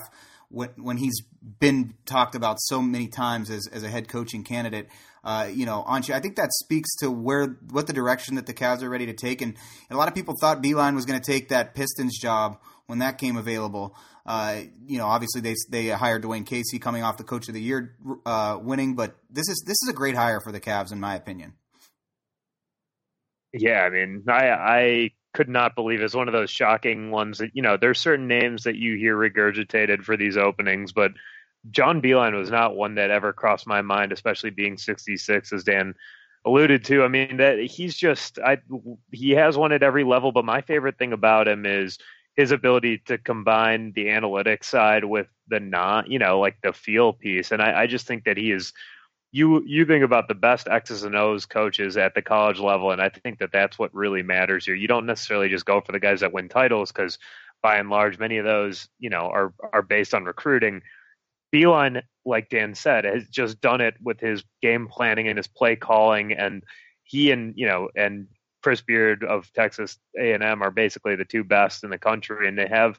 when, 0.50 0.68
when 0.76 0.96
he's 0.98 1.22
been 1.58 1.94
talked 2.04 2.34
about 2.34 2.60
so 2.60 2.82
many 2.82 3.08
times 3.08 3.50
as, 3.50 3.66
as 3.68 3.82
a 3.82 3.88
head 3.88 4.08
coaching 4.08 4.44
candidate, 4.44 4.88
uh, 5.22 5.48
you 5.50 5.66
know, 5.66 5.84
Anshu, 5.86 6.12
I 6.12 6.20
think 6.20 6.36
that 6.36 6.50
speaks 6.52 6.88
to 6.96 7.10
where 7.10 7.58
what 7.70 7.86
the 7.86 7.92
direction 7.92 8.36
that 8.36 8.46
the 8.46 8.54
Cavs 8.54 8.82
are 8.82 8.88
ready 8.88 9.06
to 9.06 9.12
take. 9.12 9.42
And, 9.42 9.54
and 9.88 9.96
a 9.96 9.98
lot 9.98 10.08
of 10.08 10.14
people 10.14 10.34
thought 10.40 10.62
Beilein 10.62 10.94
was 10.94 11.04
going 11.04 11.20
to 11.20 11.24
take 11.24 11.48
that 11.48 11.74
Pistons 11.74 12.18
job 12.18 12.58
when 12.90 12.98
that 12.98 13.18
came 13.18 13.36
available. 13.36 13.96
Uh, 14.26 14.62
you 14.86 14.98
know, 14.98 15.06
obviously 15.06 15.40
they 15.40 15.54
they 15.70 15.88
hired 15.88 16.24
Dwayne 16.24 16.44
Casey 16.44 16.78
coming 16.78 17.02
off 17.02 17.16
the 17.16 17.24
Coach 17.24 17.48
of 17.48 17.54
the 17.54 17.62
Year 17.62 17.96
uh, 18.26 18.58
winning, 18.60 18.96
but 18.96 19.16
this 19.30 19.48
is 19.48 19.62
this 19.66 19.78
is 19.82 19.88
a 19.88 19.94
great 19.94 20.16
hire 20.16 20.40
for 20.40 20.52
the 20.52 20.60
Cavs 20.60 20.92
in 20.92 21.00
my 21.00 21.14
opinion. 21.14 21.54
Yeah, 23.52 23.82
I 23.82 23.90
mean, 23.90 24.24
I 24.28 24.50
I 24.50 25.10
could 25.32 25.48
not 25.48 25.76
believe 25.76 26.00
it's 26.00 26.14
one 26.14 26.28
of 26.28 26.32
those 26.32 26.50
shocking 26.50 27.10
ones 27.10 27.38
that 27.38 27.50
you 27.54 27.62
know 27.62 27.76
there's 27.76 28.00
certain 28.00 28.26
names 28.26 28.64
that 28.64 28.76
you 28.76 28.96
hear 28.96 29.16
regurgitated 29.16 30.02
for 30.02 30.16
these 30.16 30.36
openings, 30.36 30.92
but 30.92 31.12
John 31.70 32.02
Beilein 32.02 32.36
was 32.36 32.50
not 32.50 32.76
one 32.76 32.96
that 32.96 33.10
ever 33.10 33.32
crossed 33.32 33.66
my 33.66 33.82
mind, 33.82 34.12
especially 34.12 34.50
being 34.50 34.78
66, 34.78 35.52
as 35.52 35.62
Dan 35.62 35.94
alluded 36.44 36.84
to. 36.86 37.04
I 37.04 37.08
mean, 37.08 37.36
that 37.36 37.58
he's 37.58 37.96
just 37.96 38.38
I 38.38 38.58
he 39.12 39.30
has 39.32 39.56
one 39.56 39.72
at 39.72 39.82
every 39.82 40.04
level, 40.04 40.32
but 40.32 40.44
my 40.44 40.60
favorite 40.60 40.98
thing 40.98 41.12
about 41.12 41.48
him 41.48 41.66
is 41.66 41.98
his 42.40 42.52
ability 42.52 42.98
to 43.06 43.18
combine 43.18 43.92
the 43.92 44.06
analytics 44.06 44.64
side 44.64 45.04
with 45.04 45.26
the 45.48 45.60
not, 45.60 46.10
you 46.10 46.18
know, 46.18 46.40
like 46.40 46.56
the 46.62 46.72
feel 46.72 47.12
piece. 47.12 47.52
And 47.52 47.60
I, 47.60 47.82
I 47.82 47.86
just 47.86 48.06
think 48.06 48.24
that 48.24 48.38
he 48.38 48.50
is 48.50 48.72
you 49.32 49.62
you 49.64 49.84
think 49.84 50.02
about 50.02 50.26
the 50.26 50.34
best 50.34 50.66
X's 50.66 51.04
and 51.04 51.14
O's 51.14 51.46
coaches 51.46 51.96
at 51.96 52.14
the 52.14 52.22
college 52.22 52.58
level, 52.58 52.90
and 52.90 53.00
I 53.00 53.10
think 53.10 53.38
that 53.38 53.52
that's 53.52 53.78
what 53.78 53.94
really 53.94 54.22
matters 54.22 54.64
here. 54.64 54.74
You 54.74 54.88
don't 54.88 55.06
necessarily 55.06 55.48
just 55.48 55.66
go 55.66 55.80
for 55.80 55.92
the 55.92 56.00
guys 56.00 56.20
that 56.20 56.32
win 56.32 56.48
titles 56.48 56.90
because, 56.90 57.18
by 57.62 57.76
and 57.76 57.90
large, 57.90 58.18
many 58.18 58.38
of 58.38 58.44
those 58.44 58.88
you 58.98 59.10
know 59.10 59.28
are 59.28 59.52
are 59.72 59.82
based 59.82 60.14
on 60.14 60.24
recruiting. 60.24 60.82
Beilein, 61.54 62.02
like 62.24 62.48
Dan 62.48 62.74
said, 62.74 63.04
has 63.04 63.28
just 63.28 63.60
done 63.60 63.80
it 63.80 63.94
with 64.02 64.18
his 64.18 64.42
game 64.62 64.88
planning 64.88 65.28
and 65.28 65.36
his 65.36 65.46
play 65.46 65.76
calling, 65.76 66.32
and 66.32 66.64
he 67.04 67.30
and 67.30 67.54
you 67.56 67.66
know 67.66 67.88
and 67.94 68.26
Chris 68.62 68.80
Beard 68.80 69.24
of 69.24 69.52
Texas 69.52 69.98
A&M 70.18 70.62
are 70.62 70.70
basically 70.70 71.16
the 71.16 71.24
two 71.24 71.44
best 71.44 71.84
in 71.84 71.90
the 71.90 71.98
country, 71.98 72.48
and 72.48 72.58
they 72.58 72.68
have 72.68 72.98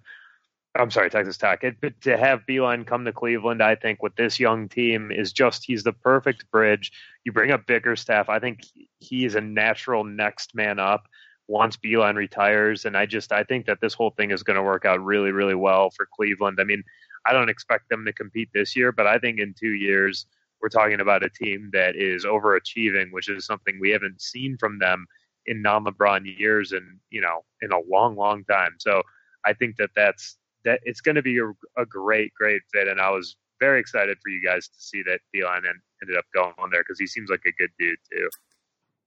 I'm 0.73 0.91
sorry, 0.91 1.09
Texas 1.09 1.37
Tech. 1.37 1.63
It, 1.63 1.81
but 1.81 1.99
to 2.01 2.17
have 2.17 2.45
Beilein 2.47 2.87
come 2.87 3.03
to 3.03 3.11
Cleveland, 3.11 3.61
I 3.61 3.75
think 3.75 4.01
with 4.01 4.15
this 4.15 4.39
young 4.39 4.69
team 4.69 5.11
is 5.11 5.33
just 5.33 5.65
he's 5.65 5.83
the 5.83 5.91
perfect 5.91 6.49
bridge. 6.49 6.93
You 7.25 7.33
bring 7.33 7.51
up 7.51 7.65
Bickerstaff, 7.65 8.29
I 8.29 8.39
think 8.39 8.61
he 8.99 9.25
is 9.25 9.35
a 9.35 9.41
natural 9.41 10.05
next 10.05 10.55
man 10.55 10.79
up 10.79 11.07
once 11.47 11.75
Beilein 11.75 12.15
retires, 12.15 12.85
and 12.85 12.95
I 12.95 13.05
just 13.05 13.33
I 13.33 13.43
think 13.43 13.65
that 13.65 13.81
this 13.81 13.93
whole 13.93 14.11
thing 14.11 14.31
is 14.31 14.43
going 14.43 14.55
to 14.55 14.63
work 14.63 14.85
out 14.85 15.03
really 15.03 15.31
really 15.31 15.55
well 15.55 15.89
for 15.89 16.07
Cleveland. 16.15 16.59
I 16.61 16.63
mean, 16.63 16.83
I 17.25 17.33
don't 17.33 17.49
expect 17.49 17.89
them 17.89 18.05
to 18.05 18.13
compete 18.13 18.49
this 18.53 18.75
year, 18.75 18.93
but 18.93 19.07
I 19.07 19.19
think 19.19 19.39
in 19.39 19.53
two 19.53 19.73
years 19.73 20.25
we're 20.61 20.69
talking 20.69 21.01
about 21.01 21.23
a 21.23 21.29
team 21.29 21.69
that 21.73 21.95
is 21.95 22.23
overachieving, 22.23 23.11
which 23.11 23.29
is 23.29 23.45
something 23.45 23.77
we 23.79 23.89
haven't 23.89 24.21
seen 24.21 24.57
from 24.57 24.79
them 24.79 25.05
in 25.51 25.61
non-LeBron 25.61 26.21
years, 26.39 26.71
and 26.71 26.99
you 27.09 27.21
know 27.21 27.43
in 27.61 27.71
a 27.71 27.79
long 27.89 28.15
long 28.15 28.43
time. 28.45 28.75
So 28.79 29.03
I 29.45 29.53
think 29.53 29.75
that 29.77 29.89
that's 29.95 30.37
that 30.63 30.79
it's 30.83 31.01
going 31.01 31.15
to 31.15 31.21
be 31.21 31.37
a, 31.39 31.81
a, 31.81 31.85
great, 31.85 32.33
great 32.35 32.61
fit. 32.71 32.87
And 32.87 33.01
I 33.01 33.09
was 33.09 33.35
very 33.59 33.79
excited 33.79 34.17
for 34.23 34.29
you 34.29 34.43
guys 34.45 34.67
to 34.67 34.79
see 34.79 35.01
that 35.03 35.19
Beilein 35.35 35.63
ended 36.01 36.17
up 36.17 36.25
going 36.33 36.53
on 36.59 36.69
there 36.71 36.81
because 36.81 36.99
he 36.99 37.07
seems 37.07 37.29
like 37.29 37.41
a 37.47 37.51
good 37.51 37.71
dude 37.79 37.97
too. 38.11 38.29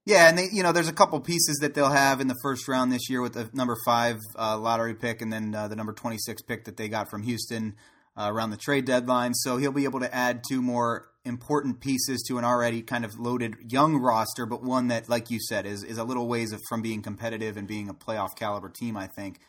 Yeah, 0.05 0.29
and 0.29 0.37
they, 0.37 0.49
you 0.51 0.61
know, 0.61 0.71
there's 0.71 0.87
a 0.87 0.93
couple 0.93 1.19
pieces 1.19 1.57
that 1.61 1.73
they'll 1.73 1.89
have 1.89 2.21
in 2.21 2.27
the 2.27 2.35
first 2.43 2.67
round 2.67 2.91
this 2.91 3.09
year 3.09 3.21
with 3.21 3.33
the 3.33 3.49
number 3.53 3.75
five 3.85 4.19
uh, 4.37 4.57
lottery 4.57 4.93
pick, 4.93 5.21
and 5.21 5.33
then 5.33 5.55
uh, 5.55 5.67
the 5.67 5.75
number 5.75 5.93
26 5.93 6.43
pick 6.43 6.65
that 6.65 6.77
they 6.77 6.87
got 6.87 7.09
from 7.09 7.23
Houston 7.23 7.75
uh, 8.15 8.29
around 8.31 8.51
the 8.51 8.57
trade 8.57 8.85
deadline. 8.85 9.33
So 9.33 9.57
he'll 9.57 9.71
be 9.71 9.85
able 9.85 10.01
to 10.01 10.13
add 10.13 10.43
two 10.47 10.61
more 10.61 11.07
important 11.25 11.81
pieces 11.81 12.23
to 12.27 12.37
an 12.37 12.45
already 12.45 12.81
kind 12.81 13.03
of 13.03 13.19
loaded 13.19 13.55
young 13.71 13.97
roster, 13.97 14.45
but 14.45 14.63
one 14.63 14.87
that, 14.87 15.09
like 15.09 15.29
you 15.29 15.39
said, 15.39 15.65
is 15.65 15.83
is 15.83 15.97
a 15.97 16.03
little 16.03 16.27
ways 16.27 16.51
of, 16.51 16.61
from 16.69 16.81
being 16.81 17.01
competitive 17.01 17.57
and 17.57 17.67
being 17.67 17.89
a 17.89 17.93
playoff 17.93 18.35
caliber 18.35 18.69
team. 18.69 18.95
I 18.95 19.07
think. 19.07 19.39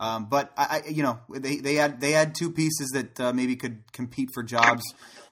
Um, 0.00 0.26
but 0.26 0.52
I, 0.56 0.82
I, 0.84 0.88
you 0.88 1.02
know, 1.02 1.20
they 1.30 1.56
they 1.56 1.74
had 1.74 2.00
they 2.00 2.12
had 2.12 2.34
two 2.34 2.50
pieces 2.50 2.90
that 2.94 3.20
uh, 3.20 3.32
maybe 3.32 3.56
could 3.56 3.92
compete 3.92 4.30
for 4.34 4.42
jobs 4.42 4.82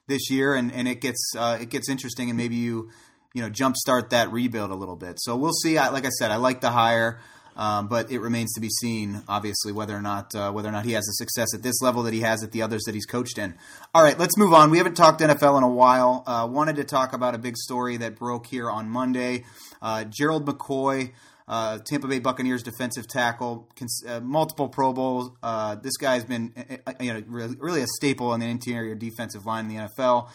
this 0.07 0.29
year, 0.29 0.53
and, 0.53 0.71
and 0.71 0.87
it 0.87 1.01
gets 1.01 1.33
uh, 1.37 1.57
it 1.59 1.69
gets 1.69 1.89
interesting, 1.89 2.29
and 2.29 2.37
maybe 2.37 2.55
you 2.55 2.89
you 3.33 3.41
know 3.41 3.49
jumpstart 3.49 4.09
that 4.09 4.31
rebuild 4.31 4.71
a 4.71 4.75
little 4.75 4.95
bit. 4.95 5.17
So 5.19 5.35
we'll 5.35 5.53
see. 5.53 5.77
I, 5.77 5.89
like 5.89 6.05
I 6.05 6.09
said, 6.09 6.31
I 6.31 6.37
like 6.37 6.61
the 6.61 6.71
hire, 6.71 7.19
um, 7.55 7.87
but 7.87 8.11
it 8.11 8.19
remains 8.19 8.53
to 8.53 8.61
be 8.61 8.69
seen, 8.69 9.23
obviously, 9.27 9.71
whether 9.71 9.95
or 9.95 10.01
not 10.01 10.33
uh, 10.35 10.51
whether 10.51 10.69
or 10.69 10.71
not 10.71 10.85
he 10.85 10.93
has 10.93 11.05
the 11.05 11.13
success 11.13 11.53
at 11.53 11.63
this 11.63 11.81
level 11.81 12.03
that 12.03 12.13
he 12.13 12.21
has 12.21 12.43
at 12.43 12.51
the 12.51 12.61
others 12.61 12.83
that 12.83 12.95
he's 12.95 13.05
coached 13.05 13.37
in. 13.37 13.55
All 13.93 14.03
right, 14.03 14.17
let's 14.17 14.37
move 14.37 14.53
on. 14.53 14.71
We 14.71 14.77
haven't 14.77 14.95
talked 14.95 15.21
NFL 15.21 15.57
in 15.57 15.63
a 15.63 15.69
while. 15.69 16.23
Uh, 16.25 16.47
wanted 16.49 16.75
to 16.77 16.83
talk 16.83 17.13
about 17.13 17.35
a 17.35 17.37
big 17.37 17.57
story 17.57 17.97
that 17.97 18.15
broke 18.15 18.47
here 18.47 18.69
on 18.69 18.89
Monday. 18.89 19.45
Uh, 19.81 20.05
Gerald 20.05 20.45
McCoy 20.45 21.11
uh, 21.47 21.79
Tampa 21.79 22.07
Bay 22.07 22.19
Buccaneers 22.19 22.63
defensive 22.63 23.07
tackle, 23.07 23.69
uh, 24.07 24.19
multiple 24.21 24.69
Pro 24.69 24.93
Bowls. 24.93 25.31
Uh, 25.41 25.75
this 25.75 25.97
guy's 25.97 26.23
been 26.23 26.53
uh, 26.57 26.77
uh, 26.87 26.93
you 26.99 27.13
know 27.13 27.23
really 27.59 27.81
a 27.81 27.87
staple 27.87 28.27
on 28.29 28.39
the 28.39 28.45
interior 28.45 28.95
defensive 28.95 29.45
line 29.45 29.69
in 29.69 29.75
the 29.75 29.89
NFL. 29.89 30.29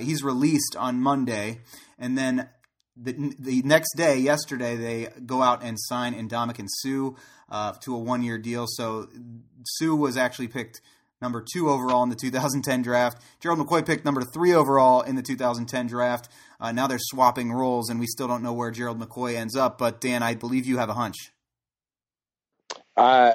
He's 0.00 0.22
released 0.22 0.76
on 0.76 1.00
Monday, 1.00 1.60
and 1.98 2.16
then 2.16 2.48
the, 3.02 3.34
the 3.38 3.62
next 3.62 3.94
day, 3.96 4.18
yesterday, 4.18 4.76
they 4.76 5.08
go 5.24 5.42
out 5.42 5.62
and 5.62 5.78
sign 5.78 6.14
Ndamukong 6.14 6.68
Suh 6.68 7.72
to 7.80 7.94
a 7.94 7.98
one 7.98 8.22
year 8.22 8.38
deal. 8.38 8.66
So 8.68 9.08
Suh 9.64 9.94
was 9.94 10.16
actually 10.16 10.48
picked 10.48 10.80
number 11.20 11.44
two 11.52 11.68
overall 11.68 12.02
in 12.02 12.08
the 12.08 12.16
2010 12.16 12.82
draft. 12.82 13.22
Gerald 13.40 13.58
McCoy 13.58 13.84
picked 13.84 14.04
number 14.04 14.22
three 14.22 14.54
overall 14.54 15.02
in 15.02 15.16
the 15.16 15.22
2010 15.22 15.86
draft. 15.86 16.28
Uh, 16.60 16.72
now 16.72 16.86
they're 16.86 16.98
swapping 17.00 17.52
roles, 17.52 17.90
and 17.90 18.00
we 18.00 18.06
still 18.06 18.28
don't 18.28 18.42
know 18.42 18.52
where 18.52 18.70
Gerald 18.70 19.00
McCoy 19.00 19.34
ends 19.34 19.56
up. 19.56 19.78
But 19.78 20.00
Dan, 20.00 20.22
I 20.22 20.34
believe 20.34 20.66
you 20.66 20.78
have 20.78 20.88
a 20.88 20.94
hunch. 20.94 21.16
Uh, 22.96 23.32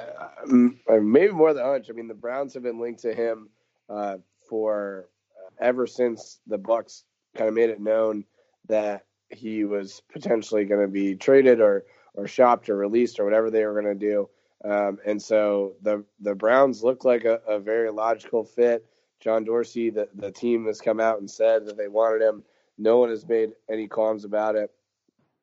maybe 0.48 1.32
more 1.32 1.54
than 1.54 1.64
a 1.64 1.70
hunch. 1.70 1.88
I 1.90 1.94
mean, 1.94 2.08
the 2.08 2.14
Browns 2.14 2.54
have 2.54 2.64
been 2.64 2.80
linked 2.80 3.02
to 3.02 3.14
him 3.14 3.50
uh, 3.90 4.18
for 4.50 5.08
uh, 5.36 5.64
ever 5.64 5.88
since 5.88 6.40
the 6.48 6.58
Bucks 6.58 7.04
kind 7.36 7.48
of 7.48 7.56
made 7.56 7.70
it 7.70 7.80
known 7.80 8.26
that 8.68 9.06
he 9.36 9.66
was 9.66 10.02
potentially 10.12 10.66
going 10.66 10.82
to 10.82 10.88
be 10.88 11.16
traded 11.16 11.62
or 11.62 11.86
or 12.14 12.28
shopped 12.28 12.70
or 12.70 12.78
released 12.78 13.20
or 13.20 13.26
whatever 13.26 13.52
they 13.52 13.66
were 13.66 13.80
going 13.80 14.00
to 14.00 14.08
do. 14.08 14.30
Um, 14.64 15.00
and 15.06 15.22
so 15.22 15.74
the 15.82 16.04
the 16.20 16.34
Browns 16.34 16.84
look 16.84 17.06
like 17.06 17.26
a, 17.26 17.40
a, 17.48 17.60
very 17.60 17.92
logical 17.92 18.44
fit. 18.44 18.86
John 19.20 19.44
Dorsey, 19.44 19.90
the, 19.90 20.08
the 20.16 20.32
team 20.32 20.66
has 20.66 20.82
come 20.82 21.00
out 21.00 21.20
and 21.20 21.30
said 21.30 21.66
that 21.66 21.78
they 21.78 21.88
wanted 21.88 22.22
him. 22.22 22.44
No 22.78 22.98
one 22.98 23.10
has 23.10 23.28
made 23.28 23.52
any 23.70 23.88
qualms 23.88 24.26
about 24.26 24.56
it. 24.56 24.72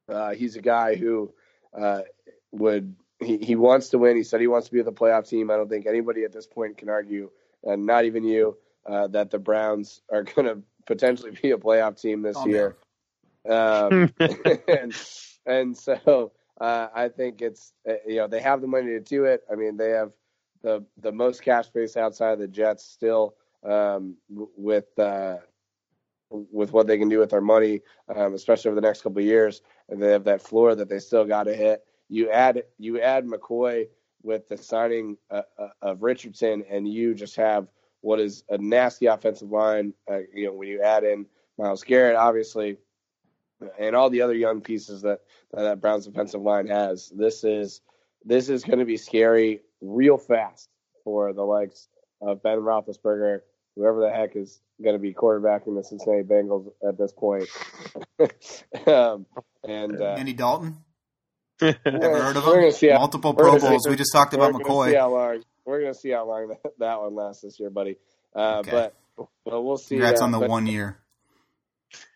Uh, 0.09 0.31
he's 0.31 0.57
a 0.57 0.61
guy 0.61 0.97
who 0.97 1.33
uh, 1.79 2.03
would 2.51 2.95
he, 3.21 3.39
he 3.39 3.55
wants 3.55 3.91
to 3.91 3.99
win. 3.99 4.17
He 4.17 4.25
said 4.25 4.41
he 4.41 4.47
wants 4.47 4.67
to 4.69 4.73
be 4.73 4.79
with 4.79 4.87
the 4.87 4.93
playoff 4.93 5.29
team. 5.29 5.51
I 5.51 5.57
don't 5.57 5.69
think 5.69 5.87
anybody 5.87 6.25
at 6.25 6.33
this 6.33 6.47
point 6.47 6.77
can 6.77 6.89
argue, 6.89 7.31
and 7.65 7.87
not 7.87 8.05
even 8.05 8.25
you, 8.25 8.57
uh, 8.87 9.07
that 9.09 9.31
the 9.31 9.39
Browns 9.39 10.03
are 10.11 10.23
going 10.35 10.47
to 10.47 10.63
potentially 10.87 11.37
be 11.43 11.53
a 11.53 11.57
playoff 11.57 12.01
team 12.01 12.23
this 12.23 12.37
oh, 12.39 12.47
year. 12.47 12.77
Um, 13.49 14.13
and, 14.69 14.95
and 15.47 15.77
so 15.77 16.33
uh, 16.61 16.89
I 16.95 17.09
think 17.09 17.43
it's 17.43 17.73
uh, 17.89 17.95
you 18.07 18.17
know 18.17 18.29
they 18.29 18.41
have 18.41 18.61
the 18.61 18.67
money 18.67 18.89
to 18.89 19.01
do 19.01 19.25
it. 19.25 19.43
I 19.51 19.57
mean, 19.57 19.77
they 19.77 19.91
have 19.91 20.13
the 20.63 20.85
the 20.99 21.13
most 21.13 21.43
cash 21.43 21.67
space 21.67 21.97
outside 21.97 22.33
of 22.33 22.39
the 22.39 22.49
Jets 22.49 22.85
still 22.85 23.35
um, 23.65 24.17
with 24.29 24.99
uh, 24.99 25.39
with 26.31 26.73
what 26.73 26.87
they 26.87 26.99
can 26.99 27.09
do 27.09 27.19
with 27.19 27.31
their 27.31 27.41
money, 27.41 27.81
um, 28.15 28.35
especially 28.35 28.71
over 28.71 28.81
the 28.81 28.87
next 28.87 29.03
couple 29.03 29.19
of 29.19 29.25
years. 29.25 29.63
And 29.89 30.03
they 30.03 30.13
have 30.13 30.25
that 30.25 30.43
floor 30.43 30.75
that 30.75 30.89
they 30.89 30.99
still 30.99 31.25
got 31.25 31.45
to 31.45 31.55
hit. 31.55 31.85
You 32.09 32.31
add 32.31 32.63
you 32.79 33.01
add 33.01 33.27
McCoy 33.27 33.89
with 34.23 34.49
the 34.49 34.57
signing 34.57 35.17
uh, 35.31 35.43
uh, 35.59 35.69
of 35.83 36.03
Richardson, 36.03 36.65
and 36.71 36.89
you 36.89 37.15
just 37.15 37.37
have 37.37 37.69
what 38.03 38.21
is 38.21 38.45
a 38.51 38.59
nasty 38.59 39.07
offensive 39.07 39.51
line. 39.51 39.95
Uh, 40.11 40.21
you 40.35 40.47
know, 40.47 40.53
when 40.53 40.69
you 40.69 40.81
add 40.83 41.05
in 41.05 41.27
Myles 41.59 41.83
Garrett, 41.83 42.17
obviously 42.17 42.77
and 43.79 43.97
all 43.97 44.11
the 44.11 44.23
other 44.23 44.35
young 44.35 44.61
pieces 44.61 45.03
that 45.03 45.21
that 45.53 45.81
Browns 45.81 46.07
defensive 46.07 46.43
line 46.43 46.67
has. 46.69 47.11
This 47.15 47.45
is 47.45 47.81
this 48.25 48.49
is 48.49 48.65
going 48.65 48.79
to 48.79 48.85
be 48.85 48.97
scary 48.97 49.61
real 49.81 50.19
fast 50.19 50.69
for 51.05 51.33
the 51.33 51.43
likes 51.43 51.89
of 52.21 52.43
Ben 52.43 52.59
Roethlisberger, 52.59 53.41
whoever 53.75 54.01
the 54.01 54.11
heck 54.11 54.37
is 54.37 54.61
going 54.83 54.95
to 54.95 55.01
be 55.01 55.13
quarterbacking 55.13 55.77
the 55.77 55.83
Cincinnati 55.83 56.23
Bengals 56.23 56.71
at 56.87 56.97
this 56.97 57.13
point. 57.13 57.49
um, 58.87 59.27
and 59.65 60.01
uh, 60.01 60.15
Andy 60.19 60.33
Dalton. 60.33 60.77
Ever 61.63 62.23
heard 62.23 62.37
of 62.37 62.81
him? 62.81 62.95
Multiple 62.95 63.35
Pro 63.35 63.59
Bowls. 63.59 63.87
we 63.89 63.95
just 63.95 64.13
talked 64.13 64.35
about 64.35 64.53
McCoy. 64.53 64.95
Long, 64.95 65.43
we're 65.65 65.81
going 65.81 65.93
to 65.93 65.99
see 65.99 66.11
how 66.11 66.27
long 66.27 66.49
that, 66.49 66.73
that, 66.79 67.01
one 67.01 67.15
lasts 67.15 67.43
this 67.43 67.61
year, 67.61 67.71
buddy. 67.71 67.99
Uh, 68.35 68.59
okay. 68.59 68.71
But 68.71 68.95
but 69.45 69.63
we'll 69.63 69.77
see. 69.77 69.97
Congrats 69.97 70.21
uh, 70.21 70.25
on 70.25 70.33
the 70.33 70.41
but, 70.41 70.49
one 70.49 70.67
year. 70.67 70.99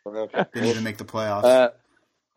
Okay. 0.07 0.45
Didn't 0.55 0.69
even 0.69 0.85
make 0.85 0.99
the 0.99 1.05
playoffs. 1.05 1.45
Uh, 1.45 1.71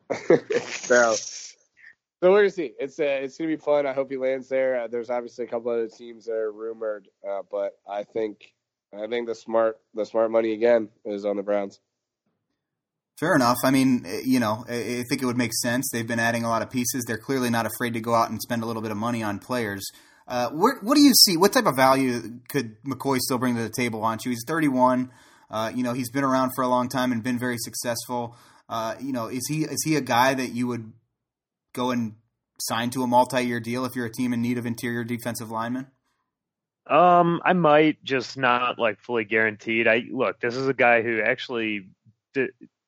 so, 0.67 1.13
so 1.13 2.31
we're 2.31 2.39
gonna 2.39 2.49
see. 2.49 2.73
It's 2.79 2.99
uh, 2.99 3.03
it's 3.03 3.37
gonna 3.37 3.49
be 3.49 3.57
fun. 3.57 3.85
I 3.85 3.93
hope 3.93 4.09
he 4.09 4.17
lands 4.17 4.49
there. 4.49 4.81
Uh, 4.81 4.87
there's 4.87 5.09
obviously 5.09 5.45
a 5.45 5.47
couple 5.47 5.71
other 5.71 5.87
teams 5.87 6.25
that 6.25 6.33
are 6.33 6.51
rumored, 6.51 7.07
uh, 7.27 7.41
but 7.51 7.77
I 7.87 8.03
think 8.03 8.53
I 8.93 9.07
think 9.07 9.27
the 9.27 9.35
smart 9.35 9.79
the 9.93 10.05
smart 10.05 10.31
money 10.31 10.53
again 10.53 10.89
is 11.05 11.25
on 11.25 11.37
the 11.37 11.43
Browns. 11.43 11.79
Fair 13.19 13.35
enough. 13.35 13.57
I 13.63 13.71
mean, 13.71 14.05
eh, 14.05 14.21
you 14.23 14.39
know, 14.39 14.63
I 14.67 15.03
think 15.09 15.21
it 15.21 15.25
would 15.25 15.37
make 15.37 15.53
sense. 15.53 15.89
They've 15.91 16.07
been 16.07 16.19
adding 16.19 16.45
a 16.45 16.49
lot 16.49 16.61
of 16.61 16.69
pieces. 16.69 17.03
They're 17.05 17.17
clearly 17.17 17.49
not 17.49 17.65
afraid 17.65 17.93
to 17.93 17.99
go 17.99 18.15
out 18.15 18.29
and 18.29 18.41
spend 18.41 18.63
a 18.63 18.65
little 18.65 18.81
bit 18.81 18.91
of 18.91 18.97
money 18.97 19.21
on 19.21 19.39
players. 19.39 19.85
Uh, 20.25 20.49
what, 20.51 20.83
what 20.83 20.95
do 20.95 21.01
you 21.01 21.13
see? 21.13 21.35
What 21.35 21.51
type 21.51 21.65
of 21.65 21.75
value 21.75 22.39
could 22.47 22.81
McCoy 22.83 23.17
still 23.17 23.39
bring 23.39 23.55
to 23.55 23.63
the 23.63 23.69
table? 23.69 24.03
On 24.03 24.17
you, 24.23 24.31
he's 24.31 24.45
31. 24.47 25.11
Uh, 25.49 25.71
you 25.73 25.83
know, 25.83 25.93
he's 25.93 26.11
been 26.11 26.23
around 26.23 26.51
for 26.55 26.63
a 26.63 26.67
long 26.67 26.89
time 26.89 27.11
and 27.11 27.23
been 27.23 27.39
very 27.39 27.57
successful. 27.57 28.35
Uh, 28.67 28.95
you 29.01 29.11
know, 29.11 29.27
is 29.27 29.47
he 29.47 29.63
is 29.63 29.83
he 29.83 29.95
a 29.95 30.01
guy 30.01 30.33
that 30.33 30.49
you 30.49 30.67
would 30.67 30.93
go 31.73 31.91
and 31.91 32.15
sign 32.61 32.89
to 32.91 33.03
a 33.03 33.07
multi-year 33.07 33.59
deal 33.59 33.85
if 33.85 33.95
you're 33.95 34.05
a 34.05 34.11
team 34.11 34.33
in 34.33 34.41
need 34.41 34.57
of 34.57 34.65
interior 34.65 35.03
defensive 35.03 35.49
linemen? 35.49 35.87
Um, 36.87 37.41
I 37.45 37.53
might 37.53 38.03
just 38.03 38.37
not 38.37 38.79
like 38.79 38.99
fully 38.99 39.23
guaranteed. 39.23 39.87
I 39.87 40.05
look, 40.11 40.39
this 40.39 40.55
is 40.55 40.67
a 40.67 40.73
guy 40.73 41.01
who 41.01 41.21
actually, 41.21 41.87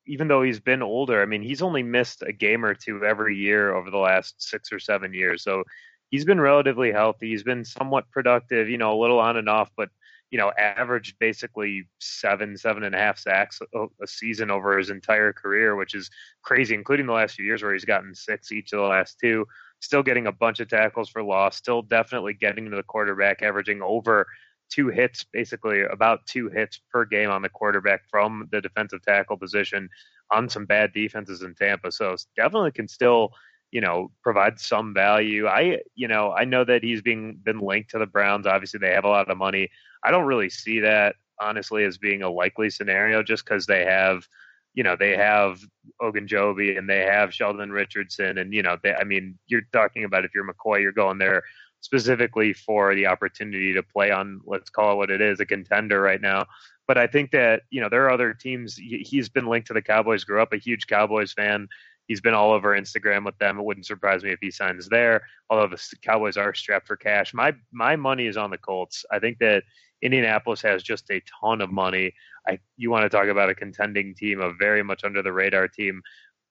even 0.08 0.28
though 0.28 0.42
he's 0.42 0.60
been 0.60 0.82
older, 0.82 1.22
I 1.22 1.26
mean, 1.26 1.44
he's 1.44 1.62
only 1.62 1.84
missed 1.84 2.24
a 2.24 2.34
game 2.34 2.66
or 2.66 2.74
two 2.74 3.06
every 3.06 3.38
year 3.38 3.74
over 3.74 3.92
the 3.92 3.98
last 3.98 4.42
six 4.42 4.72
or 4.72 4.80
seven 4.80 5.14
years. 5.14 5.44
So 5.44 5.64
he's 6.10 6.26
been 6.26 6.42
relatively 6.42 6.92
healthy. 6.92 7.30
He's 7.30 7.44
been 7.44 7.64
somewhat 7.64 8.10
productive, 8.12 8.70
you 8.70 8.78
know, 8.78 8.94
a 8.94 9.02
little 9.02 9.20
on 9.20 9.38
and 9.38 9.48
off, 9.50 9.70
but 9.78 9.90
you 10.32 10.38
know, 10.38 10.52
averaged 10.58 11.20
basically 11.20 11.88
seven, 12.00 12.58
seven 12.58 12.84
and 12.84 12.96
a 12.96 12.98
half 12.98 13.20
sacks 13.20 13.60
a, 13.76 14.08
season 14.08 14.50
over 14.50 14.78
his 14.78 14.90
entire 14.90 15.34
career, 15.34 15.76
which 15.76 15.94
is 15.94 16.10
crazy, 16.42 16.74
including 16.74 17.06
the 17.06 17.14
last 17.14 17.36
few 17.36 17.46
years 17.46 17.62
where 17.62 17.74
he's 17.74 17.86
gotten 17.86 18.16
six 18.16 18.52
each 18.52 18.72
of 18.72 18.80
the 18.80 18.86
last 18.86 19.20
two. 19.20 19.46
Still 19.82 20.04
getting 20.04 20.28
a 20.28 20.32
bunch 20.32 20.62
of 20.62 20.70
tackles 20.70 21.10
for 21.10 21.22
loss, 21.22 21.58
still 21.58 21.82
definitely 21.82 22.34
getting 22.34 22.70
to 22.70 22.76
the 22.76 22.84
quarterback, 22.84 23.42
averaging 23.42 23.82
over 23.82 24.26
two 24.72 24.88
hits, 24.88 25.26
basically 25.34 25.84
about 25.84 26.26
two 26.26 26.50
hits 26.50 26.80
per 26.90 27.04
game 27.04 27.30
on 27.30 27.42
the 27.42 27.50
quarterback 27.50 28.02
from 28.10 28.48
the 28.52 28.62
defensive 28.62 29.02
tackle 29.02 29.38
position 29.38 29.90
on 30.32 30.48
some 30.48 30.66
bad 30.66 30.94
defenses 30.94 31.42
in 31.42 31.54
Tampa. 31.56 31.92
So 31.92 32.16
definitely 32.38 32.72
can 32.72 32.88
still 32.88 33.34
you 33.72 33.82
know, 33.82 34.12
provide 34.22 34.60
some 34.60 34.94
value. 34.94 35.48
I, 35.48 35.80
you 35.96 36.08
know, 36.08 36.34
I 36.34 36.46
know 36.46 36.64
that 36.66 36.84
he's 36.84 37.02
being 37.02 37.40
been 37.44 37.60
linked 37.60 37.92
to 37.92 38.00
the 38.00 38.06
Browns. 38.06 38.46
Obviously, 38.46 38.80
they 38.80 38.92
have 38.92 39.06
a 39.06 39.10
lot 39.10 39.30
of 39.30 39.38
money. 39.38 39.70
I 40.04 40.12
don't 40.12 40.26
really 40.26 40.50
see 40.50 40.80
that 40.82 41.16
honestly 41.40 41.84
as 41.84 41.98
being 41.98 42.22
a 42.22 42.30
likely 42.30 42.70
scenario, 42.70 43.24
just 43.24 43.46
because 43.46 43.66
they 43.66 43.84
have, 43.86 44.28
you 44.74 44.84
know, 44.84 44.96
they 44.96 45.16
have 45.18 45.60
Ogunjobi 46.02 46.78
and 46.78 46.88
they 46.88 47.00
have 47.00 47.34
Sheldon 47.34 47.72
Richardson, 47.72 48.38
and 48.38 48.54
you 48.54 48.62
know, 48.62 48.78
they, 48.84 48.94
I 48.94 49.06
mean, 49.06 49.38
you're 49.48 49.62
talking 49.74 50.04
about 50.04 50.26
if 50.26 50.36
you're 50.36 50.48
McCoy, 50.48 50.82
you're 50.82 50.92
going 50.92 51.18
there 51.18 51.44
specifically 51.80 52.54
for 52.54 52.94
the 52.94 53.08
opportunity 53.08 53.74
to 53.74 53.82
play 53.82 54.12
on, 54.12 54.40
let's 54.46 54.70
call 54.70 54.94
it 54.94 54.96
what 54.98 55.10
it 55.10 55.20
is, 55.20 55.40
a 55.40 55.46
contender 55.46 56.00
right 56.00 56.22
now. 56.22 56.46
But 56.88 56.98
I 56.98 57.08
think 57.08 57.32
that 57.32 57.64
you 57.70 57.80
know 57.80 57.90
there 57.90 58.04
are 58.04 58.12
other 58.12 58.34
teams. 58.34 58.76
He's 58.76 59.30
been 59.30 59.48
linked 59.48 59.68
to 59.68 59.74
the 59.74 59.82
Cowboys. 59.82 60.26
Grew 60.26 60.42
up 60.42 60.52
a 60.52 60.58
huge 60.58 60.88
Cowboys 60.88 61.32
fan 61.32 61.70
He's 62.12 62.20
been 62.20 62.34
all 62.34 62.52
over 62.52 62.78
Instagram 62.78 63.24
with 63.24 63.38
them. 63.38 63.58
It 63.58 63.64
wouldn't 63.64 63.86
surprise 63.86 64.22
me 64.22 64.32
if 64.32 64.40
he 64.42 64.52
signs 64.52 64.90
there. 64.90 65.22
Although 65.50 65.68
the 65.68 65.82
Cowboys 66.02 66.36
are 66.36 66.54
strapped 66.54 66.86
for 66.86 66.98
cash, 66.98 67.34
my 67.34 67.54
my 67.72 67.96
money 67.96 68.28
is 68.28 68.36
on 68.36 68.50
the 68.50 68.58
Colts. 68.58 69.06
I 69.14 69.20
think 69.20 69.38
that 69.40 69.64
Indianapolis 70.02 70.62
has 70.64 70.84
just 70.84 71.10
a 71.10 71.22
ton 71.40 71.62
of 71.62 71.72
money. 71.72 72.14
I 72.46 72.60
you 72.76 72.92
want 72.92 73.04
to 73.04 73.10
talk 73.10 73.30
about 73.30 73.50
a 73.50 73.56
contending 73.56 74.14
team, 74.14 74.42
a 74.42 74.52
very 74.54 74.84
much 74.84 75.06
under 75.06 75.22
the 75.22 75.32
radar 75.32 75.70
team. 75.70 76.02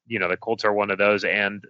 You 0.06 0.18
know, 0.18 0.30
the 0.30 0.38
Colts 0.38 0.64
are 0.64 0.72
one 0.72 0.90
of 0.90 0.96
those, 0.96 1.24
and 1.24 1.62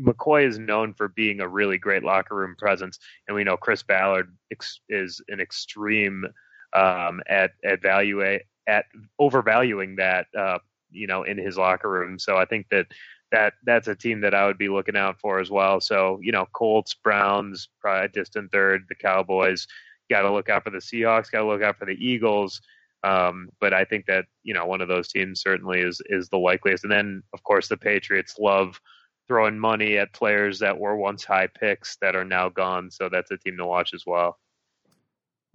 McCoy 0.00 0.44
is 0.44 0.58
known 0.58 0.92
for 0.92 1.06
being 1.06 1.38
a 1.38 1.46
really 1.48 1.78
great 1.78 2.02
locker 2.02 2.34
room 2.34 2.56
presence, 2.58 2.98
and 3.28 3.36
we 3.36 3.44
know 3.44 3.56
Chris 3.56 3.84
Ballard 3.84 4.36
ex- 4.50 4.80
is 4.88 5.22
an 5.28 5.38
extreme 5.38 6.26
um, 6.72 7.22
at 7.28 7.52
at 7.64 7.80
value 7.80 8.40
at 8.66 8.86
overvaluing 9.20 9.94
that 9.94 10.26
uh, 10.36 10.58
you 10.90 11.06
know 11.06 11.22
in 11.22 11.38
his 11.38 11.56
locker 11.56 11.88
room. 11.88 12.18
So 12.18 12.36
I 12.36 12.44
think 12.44 12.66
that 12.72 12.86
that 13.36 13.52
that's 13.64 13.88
a 13.88 13.94
team 13.94 14.22
that 14.22 14.34
I 14.34 14.46
would 14.46 14.56
be 14.56 14.70
looking 14.70 14.96
out 14.96 15.20
for 15.20 15.40
as 15.40 15.50
well. 15.50 15.78
So 15.80 16.18
you 16.22 16.32
know, 16.32 16.46
Colts, 16.54 16.94
Browns, 16.94 17.68
probably 17.80 18.08
distant 18.08 18.50
third. 18.50 18.84
The 18.88 18.94
Cowboys 18.94 19.66
got 20.08 20.22
to 20.22 20.32
look 20.32 20.48
out 20.48 20.64
for 20.64 20.70
the 20.70 20.78
Seahawks. 20.78 21.30
Got 21.30 21.40
to 21.40 21.46
look 21.46 21.62
out 21.62 21.78
for 21.78 21.84
the 21.84 21.98
Eagles. 22.00 22.62
Um, 23.04 23.50
but 23.60 23.74
I 23.74 23.84
think 23.84 24.06
that 24.06 24.24
you 24.42 24.54
know 24.54 24.64
one 24.64 24.80
of 24.80 24.88
those 24.88 25.08
teams 25.08 25.42
certainly 25.42 25.80
is 25.80 26.00
is 26.06 26.30
the 26.30 26.38
likeliest. 26.38 26.84
And 26.84 26.92
then 26.92 27.22
of 27.34 27.42
course 27.42 27.68
the 27.68 27.76
Patriots 27.76 28.36
love 28.38 28.80
throwing 29.28 29.58
money 29.58 29.98
at 29.98 30.14
players 30.14 30.58
that 30.60 30.78
were 30.78 30.96
once 30.96 31.24
high 31.24 31.48
picks 31.48 31.96
that 32.00 32.16
are 32.16 32.24
now 32.24 32.48
gone. 32.48 32.90
So 32.90 33.10
that's 33.10 33.30
a 33.32 33.36
team 33.36 33.58
to 33.58 33.66
watch 33.66 33.92
as 33.92 34.04
well. 34.06 34.38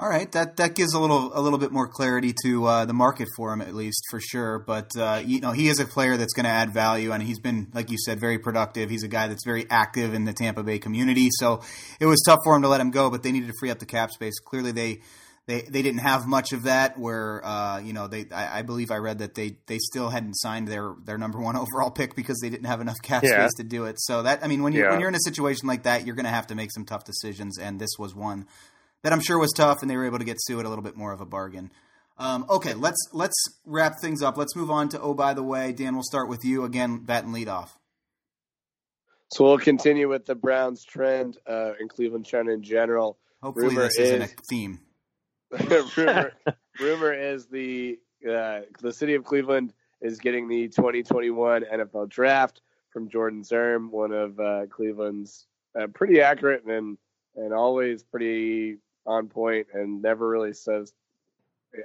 All 0.01 0.09
right, 0.09 0.31
that 0.31 0.57
that 0.57 0.73
gives 0.73 0.95
a 0.95 0.99
little 0.99 1.31
a 1.31 1.39
little 1.39 1.59
bit 1.59 1.71
more 1.71 1.87
clarity 1.87 2.33
to 2.43 2.65
uh, 2.65 2.85
the 2.85 2.93
market 2.93 3.27
for 3.37 3.53
him, 3.53 3.61
at 3.61 3.75
least 3.75 4.01
for 4.09 4.19
sure. 4.19 4.57
But 4.57 4.89
uh, 4.97 5.21
you 5.23 5.41
know, 5.41 5.51
he 5.51 5.67
is 5.67 5.79
a 5.79 5.85
player 5.85 6.17
that's 6.17 6.33
going 6.33 6.45
to 6.45 6.49
add 6.49 6.73
value, 6.73 7.11
and 7.11 7.21
he's 7.21 7.37
been, 7.37 7.67
like 7.71 7.91
you 7.91 7.99
said, 8.03 8.19
very 8.19 8.39
productive. 8.39 8.89
He's 8.89 9.03
a 9.03 9.07
guy 9.07 9.27
that's 9.27 9.45
very 9.45 9.67
active 9.69 10.15
in 10.15 10.25
the 10.25 10.33
Tampa 10.33 10.63
Bay 10.63 10.79
community, 10.79 11.29
so 11.31 11.61
it 11.99 12.07
was 12.07 12.19
tough 12.25 12.39
for 12.43 12.55
him 12.55 12.63
to 12.63 12.67
let 12.67 12.81
him 12.81 12.89
go. 12.89 13.11
But 13.11 13.21
they 13.21 13.31
needed 13.31 13.49
to 13.49 13.53
free 13.59 13.69
up 13.69 13.77
the 13.77 13.85
cap 13.85 14.09
space. 14.09 14.39
Clearly, 14.39 14.71
they 14.71 15.01
they 15.45 15.61
they 15.69 15.83
didn't 15.83 15.99
have 15.99 16.25
much 16.25 16.51
of 16.51 16.63
that. 16.63 16.97
Where 16.97 17.45
uh, 17.45 17.77
you 17.81 17.93
know, 17.93 18.07
they 18.07 18.25
I, 18.31 18.57
I, 18.57 18.61
believe 18.63 18.89
I 18.89 18.97
read 18.97 19.19
that 19.19 19.35
they 19.35 19.57
they 19.67 19.77
still 19.77 20.09
hadn't 20.09 20.33
signed 20.33 20.67
their 20.67 20.95
their 21.05 21.19
number 21.19 21.39
one 21.39 21.55
overall 21.57 21.91
pick 21.91 22.15
because 22.15 22.39
they 22.39 22.49
didn't 22.49 22.65
have 22.65 22.81
enough 22.81 22.97
cap 23.03 23.21
yeah. 23.21 23.45
space 23.45 23.53
to 23.57 23.63
do 23.63 23.85
it. 23.85 23.97
So 23.99 24.23
that 24.23 24.43
I 24.43 24.47
mean, 24.47 24.63
when 24.63 24.73
you 24.73 24.81
yeah. 24.81 24.89
when 24.89 24.99
you're 24.99 25.09
in 25.09 25.15
a 25.15 25.23
situation 25.23 25.67
like 25.67 25.83
that, 25.83 26.07
you're 26.07 26.15
going 26.15 26.25
to 26.25 26.31
have 26.31 26.47
to 26.47 26.55
make 26.55 26.71
some 26.71 26.85
tough 26.85 27.03
decisions, 27.03 27.59
and 27.59 27.79
this 27.79 27.91
was 27.99 28.15
one 28.15 28.47
that 29.03 29.13
I'm 29.13 29.21
sure 29.21 29.37
was 29.37 29.53
tough, 29.55 29.81
and 29.81 29.89
they 29.89 29.97
were 29.97 30.05
able 30.05 30.19
to 30.19 30.25
get 30.25 30.37
Suh 30.39 30.59
at 30.59 30.65
a 30.65 30.69
little 30.69 30.83
bit 30.83 30.95
more 30.95 31.11
of 31.11 31.21
a 31.21 31.25
bargain. 31.25 31.71
Um, 32.17 32.45
okay, 32.49 32.73
let's 32.73 32.99
let's 33.13 33.35
wrap 33.65 33.95
things 34.01 34.21
up. 34.21 34.37
Let's 34.37 34.55
move 34.55 34.69
on 34.69 34.89
to 34.89 35.01
oh 35.01 35.13
by 35.13 35.33
the 35.33 35.43
way, 35.43 35.71
Dan. 35.71 35.95
We'll 35.95 36.03
start 36.03 36.29
with 36.29 36.45
you 36.45 36.63
again, 36.63 36.99
bat 36.99 37.23
and 37.23 37.33
lead 37.33 37.47
off. 37.47 37.77
So 39.31 39.45
we'll 39.45 39.59
continue 39.59 40.09
with 40.09 40.25
the 40.25 40.35
Browns 40.35 40.83
trend 40.83 41.37
uh, 41.47 41.71
in 41.79 41.87
Cleveland 41.87 42.25
trend 42.25 42.49
in 42.49 42.61
general. 42.63 43.17
Hopefully, 43.41 43.69
rumor 43.69 43.83
this 43.83 43.97
isn't 43.97 44.21
is, 44.21 44.33
a 44.33 44.35
theme. 44.49 44.79
rumor, 45.97 46.33
rumor 46.79 47.13
is 47.13 47.47
the 47.47 47.97
uh, 48.29 48.61
the 48.81 48.93
city 48.93 49.15
of 49.15 49.23
Cleveland 49.23 49.73
is 50.01 50.19
getting 50.19 50.47
the 50.47 50.67
2021 50.67 51.63
NFL 51.73 52.09
draft 52.09 52.61
from 52.91 53.09
Jordan 53.09 53.43
Zirm, 53.43 53.89
one 53.89 54.11
of 54.11 54.39
uh, 54.39 54.65
Cleveland's 54.69 55.47
uh, 55.79 55.87
pretty 55.87 56.21
accurate 56.21 56.65
and 56.65 56.97
and 57.35 57.53
always 57.53 58.03
pretty 58.03 58.77
on 59.05 59.27
point 59.27 59.67
and 59.73 60.01
never 60.01 60.27
really 60.27 60.53
says 60.53 60.93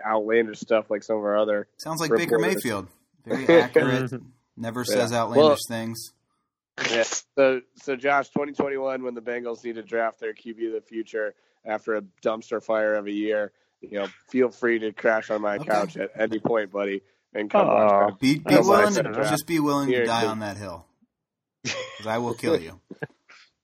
outlandish 0.05 0.61
stuff 0.61 0.91
like 0.91 1.03
some 1.03 1.17
of 1.17 1.25
our 1.25 1.37
other. 1.37 1.69
Sounds 1.79 2.01
like 2.01 2.11
reporters. 2.11 2.27
Baker 2.27 2.39
Mayfield. 2.39 2.89
Very 3.25 3.63
accurate. 3.63 4.13
never 4.57 4.85
says 4.85 5.13
yeah. 5.13 5.19
outlandish 5.19 5.45
well, 5.45 5.59
things. 5.69 6.13
Yeah. 6.91 7.05
So, 7.37 7.63
so 7.77 7.97
Josh, 7.97 8.29
2021, 8.29 9.03
when 9.03 9.15
the 9.15 9.23
Bengals 9.23 9.65
need 9.65 9.77
to 9.77 9.83
draft 9.83 10.21
their 10.21 10.35
QB 10.35 10.69
of 10.69 10.73
the 10.75 10.83
future 10.87 11.35
after 11.65 11.97
a 11.97 12.03
dumpster 12.23 12.63
fire 12.63 12.95
of 12.95 13.07
a 13.07 13.13
year, 13.13 13.53
you 13.81 13.99
know, 13.99 14.09
feel 14.29 14.51
free 14.51 14.79
to 14.81 14.93
crash 14.93 15.31
on 15.31 15.43
my 15.43 15.57
okay. 15.57 15.65
couch 15.65 15.97
at 15.97 16.11
any 16.19 16.39
point, 16.39 16.73
buddy, 16.73 17.03
and 17.35 17.51
come 17.51 17.69
oh, 17.69 17.75
watch. 17.75 18.21
Be, 18.21 18.39
be 18.39 18.57
willing 18.57 18.95
to, 18.95 19.03
just 19.29 19.47
be 19.47 19.61
willing 19.61 19.91
to 19.91 20.05
die 20.05 20.27
on 20.27 20.41
that 20.41 20.57
hill, 20.57 20.87
because 21.63 22.07
I 22.07 22.19
will 22.19 22.35
kill 22.43 22.61
you. 22.61 22.81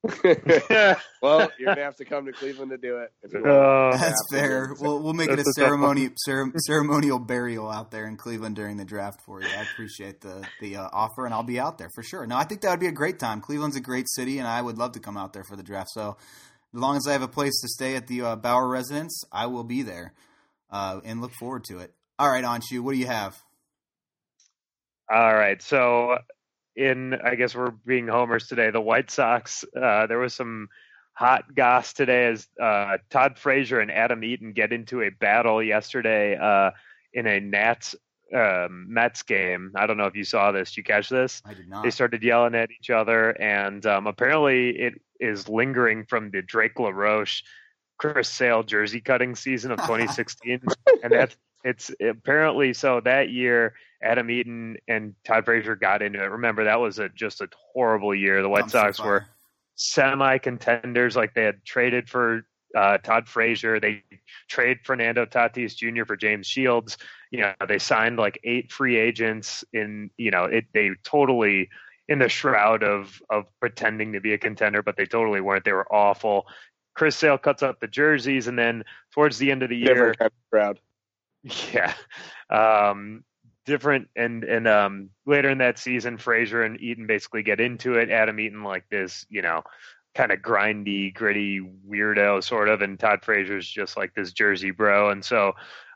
well, 1.22 1.48
you're 1.58 1.66
gonna 1.66 1.80
have 1.82 1.96
to 1.96 2.04
come 2.04 2.26
to 2.26 2.32
Cleveland 2.32 2.72
to 2.72 2.76
do 2.76 2.98
it. 2.98 3.12
Uh, 3.24 3.96
that's 3.96 4.20
fair. 4.32 4.74
We'll 4.80 5.00
we'll 5.00 5.12
make 5.12 5.30
it 5.30 5.38
a 5.38 5.44
ceremony 5.44 6.10
ceremonial 6.16 7.20
burial 7.20 7.70
out 7.70 7.92
there 7.92 8.06
in 8.06 8.16
Cleveland 8.16 8.56
during 8.56 8.76
the 8.76 8.84
draft 8.84 9.20
for 9.24 9.40
you. 9.40 9.46
I 9.46 9.62
appreciate 9.62 10.20
the 10.20 10.44
the 10.60 10.76
uh, 10.76 10.88
offer, 10.92 11.24
and 11.24 11.32
I'll 11.32 11.44
be 11.44 11.60
out 11.60 11.78
there 11.78 11.88
for 11.94 12.02
sure. 12.02 12.26
No, 12.26 12.36
I 12.36 12.42
think 12.42 12.62
that 12.62 12.70
would 12.70 12.80
be 12.80 12.88
a 12.88 12.92
great 12.92 13.20
time. 13.20 13.40
Cleveland's 13.40 13.76
a 13.76 13.80
great 13.80 14.08
city, 14.08 14.38
and 14.40 14.48
I 14.48 14.60
would 14.60 14.76
love 14.76 14.92
to 14.92 15.00
come 15.00 15.16
out 15.16 15.32
there 15.34 15.44
for 15.44 15.54
the 15.54 15.62
draft. 15.62 15.90
So, 15.90 16.16
as 16.74 16.80
long 16.80 16.96
as 16.96 17.06
I 17.06 17.12
have 17.12 17.22
a 17.22 17.28
place 17.28 17.60
to 17.60 17.68
stay 17.68 17.94
at 17.94 18.08
the 18.08 18.22
uh, 18.22 18.36
Bauer 18.36 18.68
residence, 18.68 19.22
I 19.30 19.46
will 19.46 19.64
be 19.64 19.82
there 19.82 20.14
uh, 20.68 21.00
and 21.04 21.20
look 21.20 21.32
forward 21.32 21.62
to 21.64 21.78
it. 21.78 21.92
All 22.18 22.28
right, 22.28 22.44
Anshu, 22.44 22.80
what 22.80 22.92
do 22.92 22.98
you 22.98 23.06
have? 23.06 23.36
All 25.08 25.34
right, 25.34 25.62
so 25.62 26.18
in 26.76 27.14
I 27.14 27.34
guess 27.34 27.54
we're 27.54 27.70
being 27.70 28.08
homers 28.08 28.48
today. 28.48 28.70
The 28.70 28.80
White 28.80 29.10
Sox. 29.10 29.64
Uh, 29.76 30.06
there 30.06 30.18
was 30.18 30.34
some 30.34 30.68
hot 31.14 31.54
goss 31.54 31.92
today 31.92 32.26
as 32.26 32.48
uh, 32.60 32.98
Todd 33.10 33.38
Frazier 33.38 33.80
and 33.80 33.90
Adam 33.90 34.24
Eaton 34.24 34.52
get 34.52 34.72
into 34.72 35.02
a 35.02 35.10
battle 35.10 35.62
yesterday 35.62 36.36
uh, 36.36 36.70
in 37.12 37.26
a 37.26 37.40
Nats 37.40 37.94
um, 38.34 38.86
Mets 38.88 39.22
game. 39.22 39.72
I 39.76 39.86
don't 39.86 39.96
know 39.96 40.06
if 40.06 40.16
you 40.16 40.24
saw 40.24 40.52
this. 40.52 40.70
Did 40.70 40.78
you 40.78 40.84
catch 40.84 41.08
this? 41.08 41.42
I 41.44 41.54
did 41.54 41.68
not. 41.68 41.84
They 41.84 41.90
started 41.90 42.22
yelling 42.22 42.54
at 42.54 42.70
each 42.70 42.90
other, 42.90 43.30
and 43.40 43.84
um, 43.86 44.06
apparently 44.06 44.70
it 44.70 44.94
is 45.20 45.48
lingering 45.48 46.04
from 46.06 46.30
the 46.30 46.42
Drake 46.42 46.78
LaRoche 46.78 47.42
Chris 47.98 48.28
Sale 48.28 48.64
jersey 48.64 49.00
cutting 49.00 49.36
season 49.36 49.70
of 49.70 49.78
2016, 49.82 50.60
and 51.02 51.12
that's 51.12 51.36
it's 51.64 51.90
apparently 52.00 52.72
so 52.72 53.00
that 53.00 53.30
year 53.30 53.74
Adam 54.02 54.30
Eaton 54.30 54.76
and 54.88 55.14
Todd 55.24 55.44
Frazier 55.44 55.76
got 55.76 56.02
into 56.02 56.22
it. 56.22 56.26
Remember 56.26 56.64
that 56.64 56.80
was 56.80 56.98
a, 56.98 57.08
just 57.10 57.40
a 57.40 57.48
horrible 57.72 58.14
year. 58.14 58.42
The 58.42 58.48
White 58.48 58.70
Sox 58.70 59.00
were 59.00 59.26
semi 59.74 60.38
contenders, 60.38 61.16
like 61.16 61.34
they 61.34 61.44
had 61.44 61.64
traded 61.64 62.08
for 62.08 62.44
uh, 62.76 62.98
Todd 62.98 63.28
Frazier. 63.28 63.80
They 63.80 64.02
trade 64.48 64.78
Fernando 64.84 65.26
Tatis 65.26 65.76
Jr. 65.76 66.04
for 66.04 66.16
James 66.16 66.46
Shields. 66.46 66.98
You 67.30 67.40
know, 67.40 67.54
they 67.66 67.78
signed 67.78 68.16
like 68.18 68.40
eight 68.44 68.72
free 68.72 68.96
agents 68.98 69.64
in, 69.72 70.10
you 70.16 70.30
know, 70.30 70.44
it, 70.44 70.66
they 70.72 70.90
totally 71.04 71.68
in 72.08 72.18
the 72.18 72.28
shroud 72.28 72.82
of, 72.82 73.22
of 73.30 73.46
pretending 73.60 74.12
to 74.12 74.20
be 74.20 74.34
a 74.34 74.38
contender, 74.38 74.82
but 74.82 74.96
they 74.96 75.06
totally 75.06 75.40
weren't. 75.40 75.64
They 75.64 75.72
were 75.72 75.92
awful. 75.92 76.46
Chris 76.94 77.16
Sale 77.16 77.38
cuts 77.38 77.62
up 77.62 77.80
the 77.80 77.86
jerseys 77.86 78.48
and 78.48 78.58
then 78.58 78.84
towards 79.12 79.38
the 79.38 79.50
end 79.50 79.62
of 79.62 79.70
the 79.70 79.76
year, 79.76 80.14
proud. 80.50 80.78
Yeah. 81.72 81.92
Um, 82.50 83.24
different 83.64 84.08
and 84.16 84.44
and 84.44 84.66
um 84.66 85.10
later 85.24 85.48
in 85.48 85.58
that 85.58 85.78
season 85.78 86.18
Frazier 86.18 86.62
and 86.62 86.80
Eaton 86.80 87.06
basically 87.06 87.42
get 87.42 87.60
into 87.60 87.94
it. 87.94 88.10
Adam 88.10 88.40
Eaton 88.40 88.64
like 88.64 88.88
this, 88.90 89.24
you 89.28 89.42
know, 89.42 89.62
kind 90.14 90.32
of 90.32 90.40
grindy, 90.40 91.12
gritty 91.14 91.60
weirdo 91.88 92.42
sort 92.42 92.68
of, 92.68 92.82
and 92.82 92.98
Todd 92.98 93.20
Frazier's 93.22 93.68
just 93.68 93.96
like 93.96 94.14
this 94.14 94.32
Jersey 94.32 94.70
bro, 94.70 95.10
and 95.10 95.24
so 95.24 95.52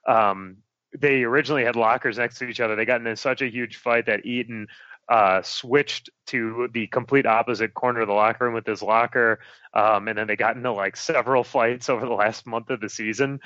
um, 0.06 0.58
they 0.98 1.24
originally 1.24 1.64
had 1.64 1.76
lockers 1.76 2.18
next 2.18 2.38
to 2.38 2.48
each 2.48 2.60
other. 2.60 2.76
They 2.76 2.84
got 2.84 3.00
into 3.00 3.16
such 3.16 3.42
a 3.42 3.50
huge 3.50 3.76
fight 3.76 4.06
that 4.06 4.24
Eaton 4.24 4.68
uh, 5.08 5.42
switched 5.42 6.10
to 6.26 6.68
the 6.72 6.86
complete 6.88 7.26
opposite 7.26 7.74
corner 7.74 8.00
of 8.00 8.08
the 8.08 8.14
locker 8.14 8.44
room 8.44 8.54
with 8.54 8.66
his 8.66 8.82
locker, 8.82 9.38
um, 9.74 10.08
and 10.08 10.18
then 10.18 10.26
they 10.26 10.36
got 10.36 10.56
into 10.56 10.72
like 10.72 10.96
several 10.96 11.44
fights 11.44 11.88
over 11.88 12.06
the 12.06 12.12
last 12.12 12.46
month 12.46 12.70
of 12.70 12.80
the 12.80 12.88
season. 12.88 13.40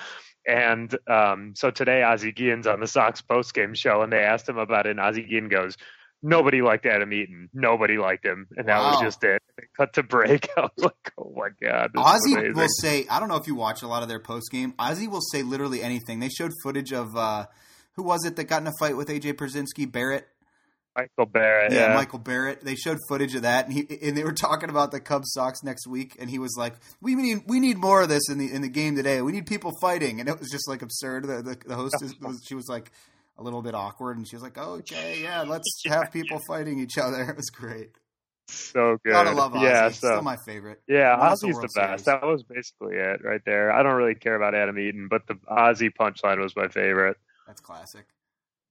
And 0.46 0.96
um, 1.06 1.52
so 1.54 1.70
today, 1.70 2.02
Ozzie 2.02 2.32
Guillen's 2.32 2.66
on 2.66 2.80
the 2.80 2.86
Sox 2.86 3.20
post 3.20 3.52
game 3.52 3.74
show, 3.74 4.02
and 4.02 4.12
they 4.12 4.20
asked 4.20 4.48
him 4.48 4.58
about 4.58 4.86
it, 4.86 4.90
and 4.90 5.00
Ozzie 5.00 5.22
Guillen 5.22 5.48
goes, 5.48 5.76
nobody 6.22 6.62
liked 6.62 6.86
Adam 6.86 7.12
Eaton. 7.12 7.48
Nobody 7.52 7.98
liked 7.98 8.24
him, 8.24 8.46
and 8.56 8.68
that 8.68 8.78
wow. 8.78 8.92
was 8.92 9.00
just 9.00 9.22
it. 9.24 9.42
They 9.56 9.64
cut 9.76 9.94
to 9.94 10.02
break. 10.02 10.48
I 10.56 10.62
was 10.62 10.70
like, 10.76 11.12
"Oh 11.18 11.32
my 11.36 11.50
god!" 11.62 11.92
Ozzie 11.96 12.52
will 12.52 12.68
say, 12.80 13.06
"I 13.10 13.20
don't 13.20 13.28
know 13.28 13.36
if 13.36 13.46
you 13.46 13.54
watch 13.54 13.82
a 13.82 13.86
lot 13.86 14.02
of 14.02 14.08
their 14.08 14.20
post 14.20 14.50
game. 14.50 14.74
Ozzie 14.78 15.08
will 15.08 15.20
say 15.20 15.42
literally 15.42 15.82
anything." 15.82 16.20
They 16.20 16.28
showed 16.28 16.52
footage 16.62 16.92
of 16.92 17.16
uh, 17.16 17.46
who 17.92 18.02
was 18.02 18.24
it 18.24 18.36
that 18.36 18.44
got 18.44 18.62
in 18.62 18.68
a 18.68 18.72
fight 18.78 18.96
with 18.96 19.08
AJ 19.08 19.34
Pierzynski? 19.34 19.90
Barrett. 19.90 20.26
Michael 20.96 21.26
Barrett. 21.26 21.72
Yeah, 21.72 21.88
yeah, 21.88 21.94
Michael 21.94 22.18
Barrett. 22.18 22.64
They 22.64 22.74
showed 22.74 22.98
footage 23.08 23.34
of 23.34 23.42
that, 23.42 23.66
and 23.66 23.74
he 23.74 23.86
and 24.02 24.16
they 24.16 24.24
were 24.24 24.32
talking 24.32 24.70
about 24.70 24.90
the 24.90 25.00
Cubs 25.00 25.32
Sox 25.32 25.62
next 25.62 25.86
week, 25.86 26.16
and 26.18 26.28
he 26.28 26.38
was 26.38 26.56
like, 26.58 26.74
"We 27.00 27.14
need 27.14 27.42
we 27.46 27.60
need 27.60 27.78
more 27.78 28.02
of 28.02 28.08
this 28.08 28.28
in 28.28 28.38
the 28.38 28.52
in 28.52 28.62
the 28.62 28.68
game 28.68 28.96
today. 28.96 29.22
We 29.22 29.32
need 29.32 29.46
people 29.46 29.72
fighting," 29.80 30.20
and 30.20 30.28
it 30.28 30.38
was 30.38 30.50
just 30.50 30.68
like 30.68 30.82
absurd. 30.82 31.24
The 31.24 31.42
the, 31.42 31.56
the 31.66 31.76
host 31.76 32.02
is, 32.02 32.18
was, 32.20 32.42
she 32.46 32.54
was 32.54 32.66
like, 32.68 32.90
a 33.38 33.42
little 33.42 33.62
bit 33.62 33.74
awkward, 33.74 34.16
and 34.16 34.28
she 34.28 34.36
was 34.36 34.42
like, 34.42 34.58
"Okay, 34.58 35.22
yeah, 35.22 35.42
let's 35.42 35.82
have 35.86 36.12
people 36.12 36.40
fighting 36.46 36.78
each 36.80 36.98
other." 36.98 37.22
It 37.30 37.36
was 37.36 37.50
great. 37.50 37.90
So 38.48 38.98
good. 39.04 39.12
Gotta 39.12 39.30
love 39.30 39.54
Ozzie. 39.54 39.64
Yeah, 39.64 39.88
so, 39.90 40.08
still 40.08 40.22
my 40.22 40.36
favorite. 40.44 40.82
Yeah, 40.88 41.16
Ozzie's 41.16 41.54
the, 41.54 41.62
the 41.62 41.80
best. 41.80 42.06
That 42.06 42.22
was 42.24 42.42
basically 42.42 42.96
it 42.96 43.22
right 43.24 43.40
there. 43.46 43.70
I 43.70 43.84
don't 43.84 43.94
really 43.94 44.16
care 44.16 44.34
about 44.34 44.56
Adam 44.56 44.76
Eaton, 44.78 45.06
but 45.08 45.26
the 45.28 45.38
Ozzie 45.46 45.90
punchline 45.90 46.40
was 46.40 46.56
my 46.56 46.66
favorite. 46.66 47.16
That's 47.46 47.60
classic. 47.60 48.06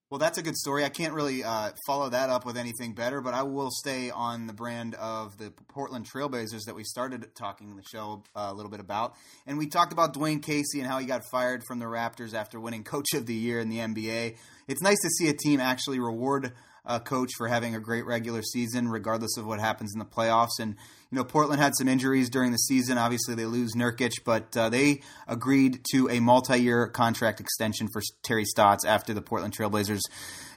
Well, 0.10 0.18
that's 0.18 0.40
a 0.40 0.42
good 0.42 0.58
story. 0.58 0.84
I 0.84 0.90
can't 0.90 1.14
really 1.14 1.44
uh, 1.44 1.70
follow 1.86 2.10
that 2.10 2.32
up 2.32 2.44
with 2.44 2.58
anything 2.58 2.94
better, 2.94 3.22
but 3.22 3.36
I 3.36 3.44
will 3.44 3.70
stay 3.70 4.10
on 4.10 4.48
the 4.48 4.54
brand 4.54 4.96
of 4.96 5.38
the 5.38 5.54
Portland 5.68 6.10
Trailblazers 6.12 6.66
that 6.66 6.74
we 6.74 6.84
started 6.84 7.28
talking 7.36 7.76
the 7.76 7.84
show 7.84 8.24
uh, 8.36 8.48
a 8.50 8.54
little 8.56 8.72
bit 8.72 8.80
about. 8.80 9.14
And 9.46 9.60
we 9.60 9.68
talked 9.68 9.94
about 9.94 10.16
Dwayne 10.16 10.42
Casey 10.42 10.80
and 10.80 10.90
how 10.90 10.98
he 10.98 11.06
got 11.06 11.22
fired 11.30 11.64
from 11.64 11.78
the 11.78 11.86
Raptors 11.86 12.34
after 12.34 12.60
winning 12.60 12.84
Coach 12.84 13.14
of 13.14 13.28
the 13.28 13.36
Year 13.36 13.60
in 13.60 13.70
the 13.70 13.78
NBA. 13.78 14.36
It's 14.68 14.82
nice 14.82 15.00
to 15.00 15.10
see 15.10 15.30
a 15.30 15.34
team 15.34 15.60
actually 15.60 16.00
reward 16.00 16.54
a 16.86 17.00
coach 17.00 17.32
for 17.38 17.48
having 17.48 17.76
a 17.76 17.80
great 17.80 18.06
regular 18.06 18.42
season, 18.42 18.88
regardless 18.88 19.38
of 19.38 19.46
what 19.46 19.60
happens 19.60 19.94
in 19.94 20.00
the 20.00 20.06
playoffs. 20.06 20.60
And 20.60 20.76
you 21.12 21.16
know, 21.18 21.24
Portland 21.24 21.62
had 21.62 21.74
some 21.76 21.88
injuries 21.88 22.30
during 22.30 22.52
the 22.52 22.58
season. 22.58 22.98
Obviously, 22.98 23.36
they 23.36 23.46
lose 23.46 23.74
Nurkic, 23.76 24.24
but 24.24 24.56
uh, 24.56 24.70
they 24.70 25.02
agreed 25.28 25.82
to 25.92 26.10
a 26.10 26.20
multi-year 26.20 26.88
contract 26.88 27.40
extension 27.40 27.88
for 27.92 28.02
Terry 28.24 28.46
Stotts 28.46 28.86
after 28.86 29.14
the 29.14 29.22
Portland 29.22 29.56
Trailblazers 29.56 30.02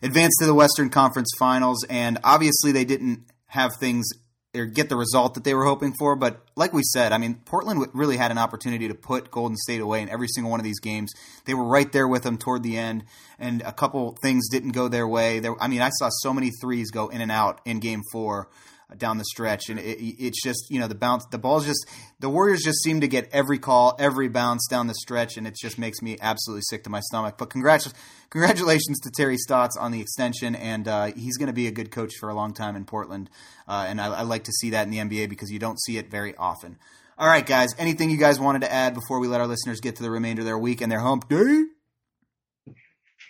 advanced 0.02 0.36
to 0.40 0.46
the 0.46 0.54
Western 0.54 0.90
Conference 0.90 1.30
Finals. 1.38 1.84
And 1.88 2.18
obviously, 2.22 2.72
they 2.72 2.84
didn't 2.84 3.24
have 3.46 3.72
things 3.78 4.06
or 4.54 4.66
get 4.66 4.88
the 4.88 4.96
result 4.96 5.34
that 5.34 5.44
they 5.44 5.54
were 5.54 5.64
hoping 5.64 5.94
for. 5.98 6.14
But 6.14 6.42
like 6.56 6.72
we 6.72 6.82
said, 6.82 7.12
I 7.12 7.18
mean, 7.18 7.36
Portland 7.44 7.86
really 7.94 8.18
had 8.18 8.30
an 8.30 8.38
opportunity 8.38 8.86
to 8.88 8.94
put 8.94 9.30
Golden 9.30 9.56
State 9.56 9.80
away 9.80 10.02
in 10.02 10.08
every 10.10 10.28
single 10.28 10.50
one 10.50 10.60
of 10.60 10.64
these 10.64 10.80
games. 10.80 11.12
They 11.46 11.54
were 11.54 11.64
right 11.64 11.90
there 11.90 12.06
with 12.06 12.22
them 12.22 12.36
toward 12.36 12.62
the 12.62 12.76
end, 12.76 13.04
and 13.38 13.62
a 13.62 13.72
couple 13.72 14.16
things 14.22 14.48
didn't 14.50 14.72
go 14.72 14.88
their 14.88 15.08
way. 15.08 15.40
There, 15.40 15.60
I 15.60 15.68
mean, 15.68 15.80
I 15.80 15.90
saw 15.90 16.10
so 16.10 16.34
many 16.34 16.50
threes 16.60 16.90
go 16.90 17.08
in 17.08 17.20
and 17.20 17.32
out 17.32 17.60
in 17.64 17.80
Game 17.80 18.02
Four 18.12 18.48
down 18.98 19.18
the 19.18 19.24
stretch, 19.24 19.68
and 19.68 19.78
it, 19.78 19.98
it's 20.00 20.42
just 20.42 20.66
you 20.70 20.80
know 20.80 20.88
the 20.88 20.94
bounce, 20.94 21.24
the 21.30 21.38
ball's 21.38 21.66
just 21.66 21.86
the 22.20 22.28
Warriors 22.28 22.62
just 22.62 22.82
seem 22.82 23.00
to 23.00 23.08
get 23.08 23.28
every 23.32 23.58
call, 23.58 23.96
every 23.98 24.28
bounce 24.28 24.66
down 24.68 24.86
the 24.86 24.94
stretch, 24.94 25.36
and 25.36 25.46
it 25.46 25.54
just 25.54 25.78
makes 25.78 26.02
me 26.02 26.16
absolutely 26.20 26.62
sick 26.68 26.84
to 26.84 26.90
my 26.90 27.00
stomach. 27.00 27.36
But 27.38 27.50
congrats, 27.50 27.92
congratulations 28.30 29.00
to 29.00 29.10
Terry 29.10 29.36
Stotts 29.36 29.76
on 29.76 29.92
the 29.92 30.00
extension, 30.00 30.54
and 30.54 30.88
uh, 30.88 31.06
he's 31.16 31.36
going 31.36 31.48
to 31.48 31.52
be 31.52 31.66
a 31.66 31.72
good 31.72 31.90
coach 31.90 32.12
for 32.20 32.28
a 32.28 32.34
long 32.34 32.54
time 32.54 32.76
in 32.76 32.84
Portland, 32.84 33.30
uh, 33.68 33.86
and 33.88 34.00
I, 34.00 34.06
I 34.06 34.22
like 34.22 34.44
to 34.44 34.52
see 34.52 34.70
that 34.70 34.86
in 34.86 34.90
the 34.90 34.98
NBA 34.98 35.28
because 35.28 35.50
you 35.50 35.58
don't 35.58 35.80
see 35.80 35.98
it 35.98 36.10
very 36.10 36.34
often. 36.36 36.78
All 37.18 37.28
right, 37.28 37.44
guys. 37.44 37.74
Anything 37.78 38.10
you 38.10 38.16
guys 38.16 38.40
wanted 38.40 38.62
to 38.62 38.72
add 38.72 38.94
before 38.94 39.20
we 39.20 39.28
let 39.28 39.40
our 39.40 39.46
listeners 39.46 39.80
get 39.80 39.96
to 39.96 40.02
the 40.02 40.10
remainder 40.10 40.40
of 40.40 40.46
their 40.46 40.58
week 40.58 40.80
and 40.80 40.90
their 40.90 41.00
hump 41.00 41.28
day? 41.28 41.64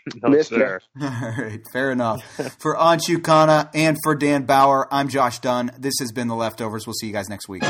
no, 0.22 0.42
sir. 0.42 0.80
All 1.00 1.34
right, 1.38 1.60
fair 1.72 1.90
enough. 1.90 2.22
for 2.58 2.76
Anshu 2.76 3.18
Khanna 3.18 3.70
and 3.74 3.96
for 4.02 4.14
Dan 4.14 4.44
Bauer, 4.44 4.88
I'm 4.92 5.08
Josh 5.08 5.38
Dunn. 5.40 5.72
This 5.78 5.94
has 6.00 6.12
been 6.12 6.28
The 6.28 6.36
Leftovers. 6.36 6.86
We'll 6.86 6.94
see 6.94 7.06
you 7.06 7.12
guys 7.12 7.28
next 7.28 7.48
week. 7.48 7.62